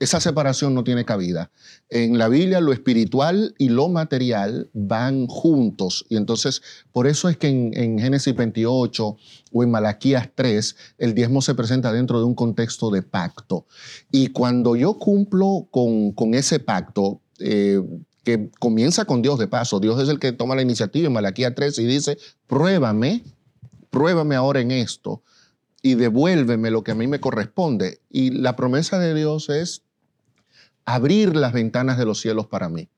esa 0.03 0.21
separación 0.21 0.75
no 0.75 0.83
tiene 0.83 1.05
cabida. 1.05 1.51
En 1.89 2.19
la 2.19 2.29
Biblia 2.29 2.61
lo 2.61 2.73
espiritual 2.73 3.55
y 3.57 3.69
lo 3.69 3.89
material 3.89 4.69
van 4.73 5.29
juntos. 5.29 6.05
Y 6.09 6.17
entonces, 6.17 6.61
por 6.91 7.07
eso 7.07 7.29
es 7.29 7.37
que 7.37 7.49
en, 7.49 7.71
en 7.75 7.99
Génesis 7.99 8.35
28 8.35 9.17
o 9.53 9.63
en 9.63 9.71
Malaquías 9.71 10.29
3, 10.35 10.77
el 10.99 11.15
diezmo 11.15 11.41
se 11.41 11.55
presenta 11.55 11.93
dentro 11.93 12.19
de 12.19 12.25
un 12.25 12.35
contexto 12.35 12.91
de 12.91 13.03
pacto. 13.03 13.67
Y 14.11 14.29
cuando 14.29 14.75
yo 14.75 14.95
cumplo 14.95 15.69
con, 15.71 16.13
con 16.13 16.35
ese 16.35 16.59
pacto, 16.59 17.21
eh, 17.39 17.81
que 18.25 18.51
comienza 18.59 19.05
con 19.05 19.23
Dios 19.23 19.39
de 19.39 19.49
paso, 19.49 19.79
Dios 19.79 20.01
es 20.01 20.09
el 20.09 20.19
que 20.19 20.33
toma 20.33 20.55
la 20.55 20.63
iniciativa 20.63 21.07
en 21.07 21.13
Malaquías 21.13 21.55
3 21.55 21.79
y 21.79 21.87
dice, 21.87 22.19
pruébame, 22.47 23.23
pruébame 23.91 24.35
ahora 24.35 24.61
en 24.61 24.71
esto 24.71 25.23
y 25.83 25.97
devuélveme 25.97 26.71
lo 26.71 26.85
que 26.85 26.93
a 26.93 26.95
mí 26.95 27.09
me 27.09 27.21
corresponde. 27.21 28.01
Y 28.09 28.31
la 28.31 28.55
promesa 28.57 28.99
de 28.99 29.15
Dios 29.15 29.49
es 29.49 29.83
abrir 30.85 31.37
las 31.37 31.53
ventanas 31.53 31.99
de 31.99 32.05
los 32.05 32.21
cielos 32.21 32.47
para 32.47 32.69
mí. 32.69 32.89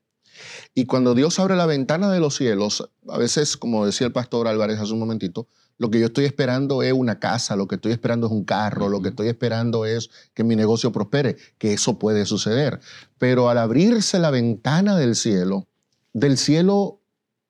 Y 0.73 0.85
cuando 0.85 1.13
Dios 1.13 1.39
abre 1.39 1.55
la 1.55 1.65
ventana 1.65 2.11
de 2.11 2.19
los 2.19 2.35
cielos, 2.35 2.89
a 3.07 3.17
veces, 3.17 3.55
como 3.57 3.85
decía 3.85 4.07
el 4.07 4.13
pastor 4.13 4.47
Álvarez 4.47 4.79
hace 4.79 4.93
un 4.93 4.99
momentito, 4.99 5.47
lo 5.77 5.89
que 5.89 5.99
yo 5.99 6.07
estoy 6.07 6.25
esperando 6.25 6.83
es 6.83 6.93
una 6.93 7.19
casa, 7.19 7.55
lo 7.55 7.67
que 7.67 7.75
estoy 7.75 7.91
esperando 7.91 8.27
es 8.27 8.33
un 8.33 8.45
carro, 8.45 8.89
lo 8.89 9.01
que 9.01 9.09
estoy 9.09 9.27
esperando 9.27 9.85
es 9.85 10.09
que 10.33 10.43
mi 10.43 10.55
negocio 10.55 10.91
prospere, 10.91 11.37
que 11.57 11.73
eso 11.73 11.99
puede 11.99 12.25
suceder. 12.25 12.79
Pero 13.17 13.49
al 13.49 13.57
abrirse 13.57 14.19
la 14.19 14.31
ventana 14.31 14.95
del 14.97 15.15
cielo, 15.15 15.67
del 16.13 16.37
cielo 16.37 17.01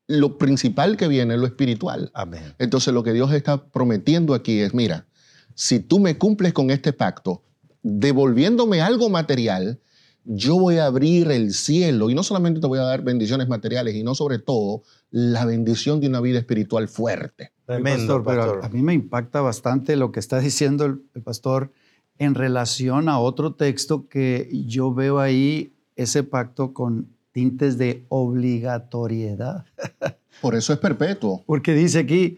lo 0.07 0.37
principal 0.37 0.97
que 0.97 1.07
viene 1.07 1.35
es 1.35 1.39
lo 1.39 1.47
espiritual. 1.47 2.11
Amén. 2.13 2.55
Entonces 2.59 2.93
lo 2.93 3.03
que 3.03 3.13
Dios 3.13 3.31
está 3.31 3.65
prometiendo 3.65 4.33
aquí 4.33 4.59
es, 4.59 4.73
mira, 4.73 5.07
si 5.55 5.79
tú 5.79 5.99
me 5.99 6.17
cumples 6.17 6.53
con 6.53 6.69
este 6.69 6.93
pacto, 6.93 7.43
devolviéndome 7.81 8.81
algo 8.81 9.09
material, 9.09 9.79
yo 10.25 10.57
voy 10.59 10.77
a 10.77 10.85
abrir 10.88 11.29
el 11.31 11.53
cielo 11.53 12.09
y 12.09 12.15
no 12.15 12.23
solamente 12.23 12.59
te 12.59 12.67
voy 12.67 12.79
a 12.79 12.83
dar 12.83 13.03
bendiciones 13.03 13.47
materiales, 13.47 13.95
y 13.95 14.03
no 14.03 14.15
sobre 14.15 14.39
todo 14.39 14.81
la 15.11 15.45
bendición 15.45 15.99
de 16.01 16.07
una 16.07 16.19
vida 16.19 16.39
espiritual 16.39 16.88
fuerte. 16.88 17.51
Tremendo, 17.65 18.17
pastor, 18.17 18.23
pero 18.25 18.41
a- 18.41 18.45
pastor. 18.45 18.65
a 18.65 18.69
mí 18.69 18.81
me 18.81 18.93
impacta 18.93 19.41
bastante 19.41 19.95
lo 19.95 20.11
que 20.11 20.19
está 20.19 20.39
diciendo 20.39 20.85
el, 20.85 21.01
el 21.13 21.21
pastor 21.21 21.71
en 22.17 22.33
relación 22.35 23.07
a 23.09 23.19
otro 23.19 23.53
texto 23.55 24.07
que 24.07 24.49
yo 24.67 24.93
veo 24.93 25.19
ahí 25.19 25.73
ese 25.95 26.23
pacto 26.23 26.73
con 26.73 27.07
tintes 27.31 27.77
de 27.77 28.05
obligatoriedad. 28.09 29.65
Por 30.41 30.55
eso 30.55 30.73
es 30.73 30.79
perpetuo. 30.79 31.43
Porque 31.45 31.73
dice 31.73 31.99
aquí, 31.99 32.38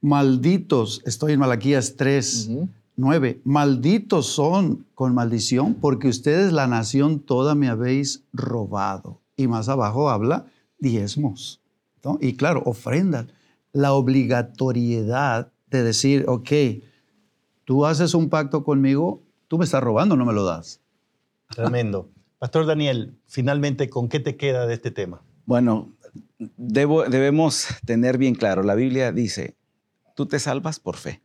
malditos, 0.00 1.02
estoy 1.04 1.32
en 1.32 1.40
Malaquías 1.40 1.94
3, 1.96 2.48
Ujú. 2.48 2.68
9, 2.96 3.40
malditos 3.44 4.26
son 4.26 4.86
con 4.94 5.14
maldición 5.14 5.74
porque 5.74 6.08
ustedes 6.08 6.52
la 6.52 6.66
nación 6.66 7.20
toda 7.20 7.54
me 7.54 7.68
habéis 7.68 8.24
robado. 8.32 9.20
Y 9.36 9.48
más 9.48 9.68
abajo 9.68 10.10
habla 10.10 10.46
diezmos. 10.78 11.60
¿no? 12.04 12.18
Y 12.20 12.34
claro, 12.34 12.62
ofrendas. 12.66 13.26
La 13.72 13.92
obligatoriedad 13.94 15.50
de 15.70 15.82
decir, 15.82 16.24
ok, 16.28 16.50
tú 17.64 17.86
haces 17.86 18.12
un 18.14 18.28
pacto 18.28 18.64
conmigo, 18.64 19.22
tú 19.48 19.56
me 19.58 19.64
estás 19.64 19.82
robando, 19.82 20.16
no 20.16 20.26
me 20.26 20.32
lo 20.34 20.44
das. 20.44 20.80
Tremendo. 21.48 22.10
Pastor 22.38 22.66
Daniel, 22.66 23.14
finalmente, 23.26 23.88
¿con 23.88 24.08
qué 24.08 24.20
te 24.20 24.36
queda 24.36 24.66
de 24.66 24.74
este 24.74 24.90
tema? 24.90 25.22
Bueno, 25.46 25.92
debo- 26.58 27.08
debemos 27.08 27.66
tener 27.86 28.18
bien 28.18 28.34
claro, 28.34 28.62
la 28.62 28.74
Biblia 28.74 29.12
dice, 29.12 29.56
tú 30.16 30.26
te 30.26 30.38
salvas 30.38 30.78
por 30.80 30.96
fe, 30.96 31.22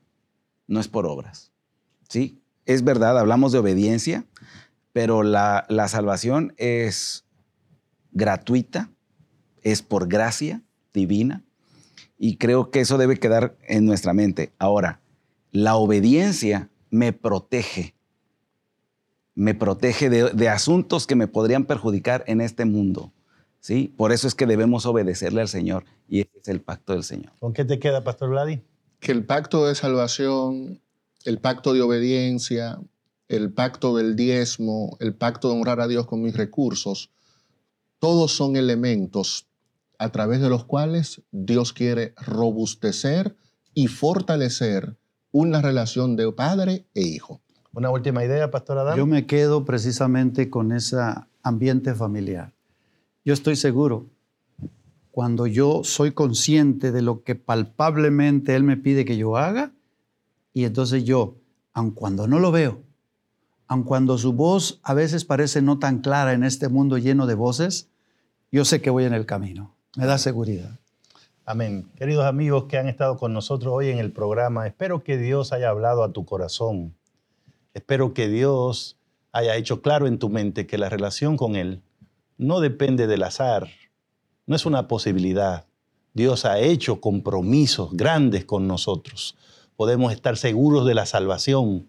no 0.68 0.80
es 0.80 0.88
por 0.88 1.06
obras. 1.06 1.52
¿Sí? 2.08 2.42
Es 2.66 2.84
verdad, 2.84 3.18
hablamos 3.18 3.52
de 3.52 3.60
obediencia, 3.60 4.26
pero 4.94 5.24
la, 5.24 5.66
la 5.70 5.88
salvación 5.88 6.54
es 6.58 7.26
gratuita, 8.12 8.90
es 9.62 9.82
por 9.82 10.08
gracia 10.08 10.62
divina, 10.94 11.44
y 12.18 12.38
creo 12.38 12.72
que 12.72 12.80
eso 12.80 12.98
debe 12.98 13.18
quedar 13.18 13.56
en 13.68 13.86
nuestra 13.86 14.14
mente. 14.14 14.52
Ahora, 14.58 15.00
la 15.52 15.76
obediencia 15.76 16.70
me 16.90 17.14
protege, 17.14 17.94
me 19.36 19.54
protege 19.54 20.10
de, 20.10 20.32
de 20.32 20.50
asuntos 20.50 21.06
que 21.06 21.16
me 21.16 21.28
podrían 21.28 21.66
perjudicar 21.66 22.24
en 22.28 22.42
este 22.42 22.66
mundo. 22.66 23.14
¿sí? 23.60 23.94
Por 23.96 24.12
eso 24.12 24.28
es 24.28 24.34
que 24.34 24.48
debemos 24.48 24.86
obedecerle 24.86 25.42
al 25.42 25.48
Señor 25.48 25.86
y 26.08 26.22
ese 26.22 26.32
es 26.42 26.48
el 26.48 26.62
pacto 26.62 26.94
del 26.94 27.04
Señor. 27.04 27.34
¿Con 27.40 27.54
qué 27.54 27.66
te 27.66 27.80
queda, 27.80 28.04
Pastor 28.04 28.30
Vladi? 28.30 28.64
que 29.00 29.12
el 29.12 29.26
pacto 29.26 29.66
de 29.68 29.76
salvación, 29.76 30.82
el 31.28 31.40
pacto 31.40 31.74
de 31.74 31.82
obediencia, 31.82 32.80
el 33.28 33.52
pacto 33.52 33.98
del 33.98 34.16
diezmo, 34.16 34.96
el 35.02 35.14
pacto 35.14 35.50
de 35.50 35.56
honrar 35.58 35.82
a 35.82 35.88
Dios 35.90 36.08
con 36.08 36.22
mis 36.22 36.38
recursos, 36.38 37.12
todos 38.00 38.32
son 38.32 38.56
elementos 38.56 39.46
a 40.00 40.10
través 40.10 40.40
de 40.40 40.48
los 40.48 40.64
cuales 40.64 41.22
Dios 41.32 41.74
quiere 41.74 42.14
robustecer 42.16 43.36
y 43.74 43.88
fortalecer 43.88 44.96
una 45.32 45.62
relación 45.62 46.16
de 46.16 46.32
padre 46.32 46.86
e 46.94 47.02
hijo. 47.02 47.42
Una 47.74 47.90
última 47.90 48.24
idea, 48.24 48.50
Pastor 48.50 48.78
Adán. 48.78 48.96
Yo 48.96 49.06
me 49.06 49.26
quedo 49.26 49.66
precisamente 49.66 50.50
con 50.50 50.72
ese 50.72 50.96
ambiente 51.44 51.94
familiar. 51.94 52.54
Yo 53.26 53.34
estoy 53.34 53.58
seguro, 53.58 54.08
cuando 55.12 55.46
yo 55.46 55.82
soy 55.84 56.14
consciente 56.14 56.94
de 56.94 57.02
lo 57.02 57.24
que 57.24 57.36
palpablemente 57.36 58.56
Él 58.56 58.64
me 58.64 58.78
pide 58.78 59.04
que 59.04 59.18
yo 59.18 59.36
haga, 59.36 59.74
y 60.58 60.66
entonces 60.66 61.04
yo, 61.04 61.36
aun 61.72 61.92
cuando 61.92 62.28
no 62.28 62.40
lo 62.40 62.52
veo, 62.52 62.82
aun 63.68 63.84
cuando 63.84 64.18
su 64.18 64.34
voz 64.34 64.80
a 64.82 64.96
veces 64.96 65.24
parece 65.24 65.62
no 65.62 65.78
tan 65.78 66.00
clara 66.00 66.34
en 66.34 66.44
este 66.44 66.68
mundo 66.68 66.98
lleno 66.98 67.28
de 67.28 67.36
voces, 67.36 67.92
yo 68.52 68.66
sé 68.66 68.82
que 68.82 68.90
voy 68.90 69.04
en 69.04 69.14
el 69.14 69.28
camino. 69.28 69.76
Me 69.96 70.08
da 70.08 70.18
seguridad. 70.18 70.80
Amén. 71.46 71.92
Queridos 71.96 72.26
amigos 72.26 72.64
que 72.64 72.80
han 72.80 72.88
estado 72.88 73.18
con 73.18 73.34
nosotros 73.34 73.72
hoy 73.72 73.90
en 73.90 74.00
el 74.00 74.12
programa, 74.12 74.66
espero 74.66 75.04
que 75.04 75.20
Dios 75.20 75.54
haya 75.54 75.70
hablado 75.70 76.04
a 76.04 76.12
tu 76.12 76.26
corazón. 76.26 76.96
Espero 77.76 78.16
que 78.16 78.28
Dios 78.28 78.98
haya 79.32 79.58
hecho 79.58 79.84
claro 79.84 80.08
en 80.08 80.18
tu 80.18 80.30
mente 80.30 80.66
que 80.66 80.80
la 80.80 80.90
relación 80.90 81.38
con 81.38 81.56
Él 81.56 81.84
no 82.40 82.62
depende 82.62 83.06
del 83.06 83.22
azar, 83.22 83.68
no 84.48 84.56
es 84.56 84.66
una 84.66 84.88
posibilidad. 84.88 85.68
Dios 86.16 86.46
ha 86.46 86.58
hecho 86.58 87.00
compromisos 87.00 87.96
grandes 87.96 88.44
con 88.44 88.68
nosotros. 88.68 89.38
Podemos 89.78 90.12
estar 90.12 90.38
seguros 90.38 90.88
de 90.88 90.96
la 90.96 91.06
salvación 91.06 91.88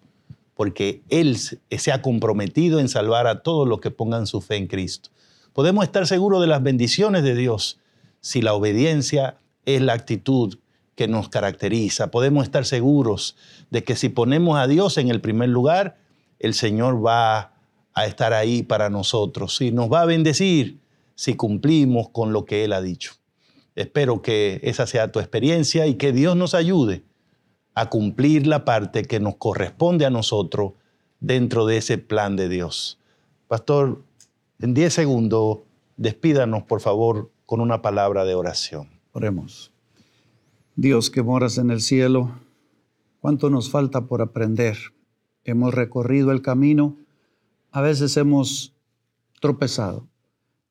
porque 0.55 1.03
Él 1.09 1.39
se 1.39 1.93
ha 1.93 2.03
comprometido 2.03 2.81
en 2.81 2.89
salvar 2.91 3.27
a 3.27 3.43
todos 3.43 3.67
los 3.67 3.81
que 3.81 3.91
pongan 3.91 4.27
su 4.27 4.43
fe 4.43 4.57
en 4.57 4.67
Cristo. 4.67 5.09
Podemos 5.55 5.85
estar 5.85 6.07
seguros 6.07 6.43
de 6.43 6.49
las 6.49 6.63
bendiciones 6.63 7.23
de 7.23 7.35
Dios 7.35 7.81
si 8.21 8.43
la 8.43 8.53
obediencia 8.53 9.39
es 9.65 9.81
la 9.81 9.95
actitud 9.95 10.59
que 10.97 11.09
nos 11.09 11.31
caracteriza. 11.31 12.11
Podemos 12.11 12.45
estar 12.45 12.67
seguros 12.67 13.37
de 13.71 13.83
que 13.85 13.97
si 13.97 14.11
ponemos 14.11 14.59
a 14.59 14.67
Dios 14.67 14.99
en 14.99 15.09
el 15.09 15.23
primer 15.23 15.49
lugar, 15.49 15.97
el 16.41 16.53
Señor 16.53 17.05
va 17.05 17.55
a 17.95 18.07
estar 18.07 18.35
ahí 18.35 18.63
para 18.63 18.91
nosotros 18.91 19.59
y 19.63 19.73
nos 19.73 19.91
va 19.91 20.03
a 20.03 20.07
bendecir 20.07 20.79
si 21.15 21.37
cumplimos 21.37 22.11
con 22.11 22.35
lo 22.35 22.45
que 22.45 22.65
Él 22.65 22.75
ha 22.75 22.83
dicho. 22.83 23.15
Espero 23.77 24.21
que 24.21 24.61
esa 24.63 24.87
sea 24.87 25.11
tu 25.11 25.21
experiencia 25.21 25.87
y 25.87 25.95
que 25.95 26.13
Dios 26.13 26.37
nos 26.37 26.53
ayude 26.53 27.08
a 27.79 27.91
cumplir 27.91 28.49
la 28.49 28.65
parte 28.65 29.05
que 29.05 29.21
nos 29.21 29.37
corresponde 29.37 30.05
a 30.05 30.11
nosotros 30.11 30.73
dentro 31.21 31.65
de 31.65 31.77
ese 31.77 31.97
plan 31.97 32.35
de 32.35 32.49
Dios. 32.49 32.99
Pastor, 33.47 34.03
en 34.59 34.75
10 34.75 34.93
segundos, 34.93 35.61
despídanos 35.97 36.65
por 36.65 36.81
favor 36.81 37.31
con 37.47 37.61
una 37.61 37.81
palabra 37.81 38.25
de 38.25 38.35
oración. 38.35 38.89
Oremos. 39.13 39.71
Dios 40.75 41.09
que 41.09 41.23
moras 41.23 41.57
en 41.57 41.71
el 41.71 41.81
cielo, 41.81 42.33
¿cuánto 43.21 43.49
nos 43.49 43.71
falta 43.71 44.07
por 44.07 44.23
aprender? 44.23 44.77
Hemos 45.45 45.73
recorrido 45.73 46.33
el 46.33 46.43
camino, 46.43 46.97
a 47.71 47.81
veces 47.81 48.17
hemos 48.17 48.75
tropezado, 49.41 50.09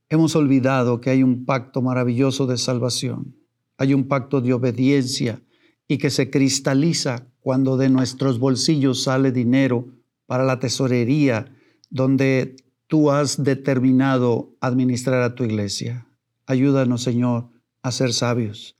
hemos 0.10 0.36
olvidado 0.36 1.00
que 1.00 1.12
hay 1.12 1.24
un 1.24 1.46
pacto 1.46 1.82
maravilloso 1.82 2.48
de 2.48 2.58
salvación, 2.58 3.34
hay 3.78 3.94
un 3.94 4.10
pacto 4.10 4.42
de 4.42 4.52
obediencia 4.52 5.42
y 5.88 5.98
que 5.98 6.10
se 6.10 6.30
cristaliza 6.30 7.28
cuando 7.40 7.78
de 7.78 7.90
nuestros 7.90 8.40
bolsillos 8.40 9.04
sale 9.04 9.32
dinero 9.32 9.88
para 10.26 10.44
la 10.44 10.60
tesorería 10.60 11.54
donde 11.90 12.56
tú 12.88 13.12
has 13.12 13.44
determinado 13.44 14.56
administrar 14.60 15.22
a 15.22 15.36
tu 15.36 15.44
iglesia. 15.44 16.08
Ayúdanos, 16.46 17.04
Señor, 17.04 17.50
a 17.82 17.92
ser 17.92 18.14
sabios 18.14 18.78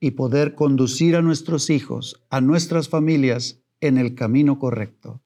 y 0.00 0.12
poder 0.12 0.54
conducir 0.54 1.16
a 1.16 1.22
nuestros 1.22 1.70
hijos, 1.70 2.22
a 2.30 2.40
nuestras 2.40 2.88
familias 2.88 3.62
en 3.80 3.96
el 3.96 4.14
camino 4.14 4.58
correcto. 4.58 5.22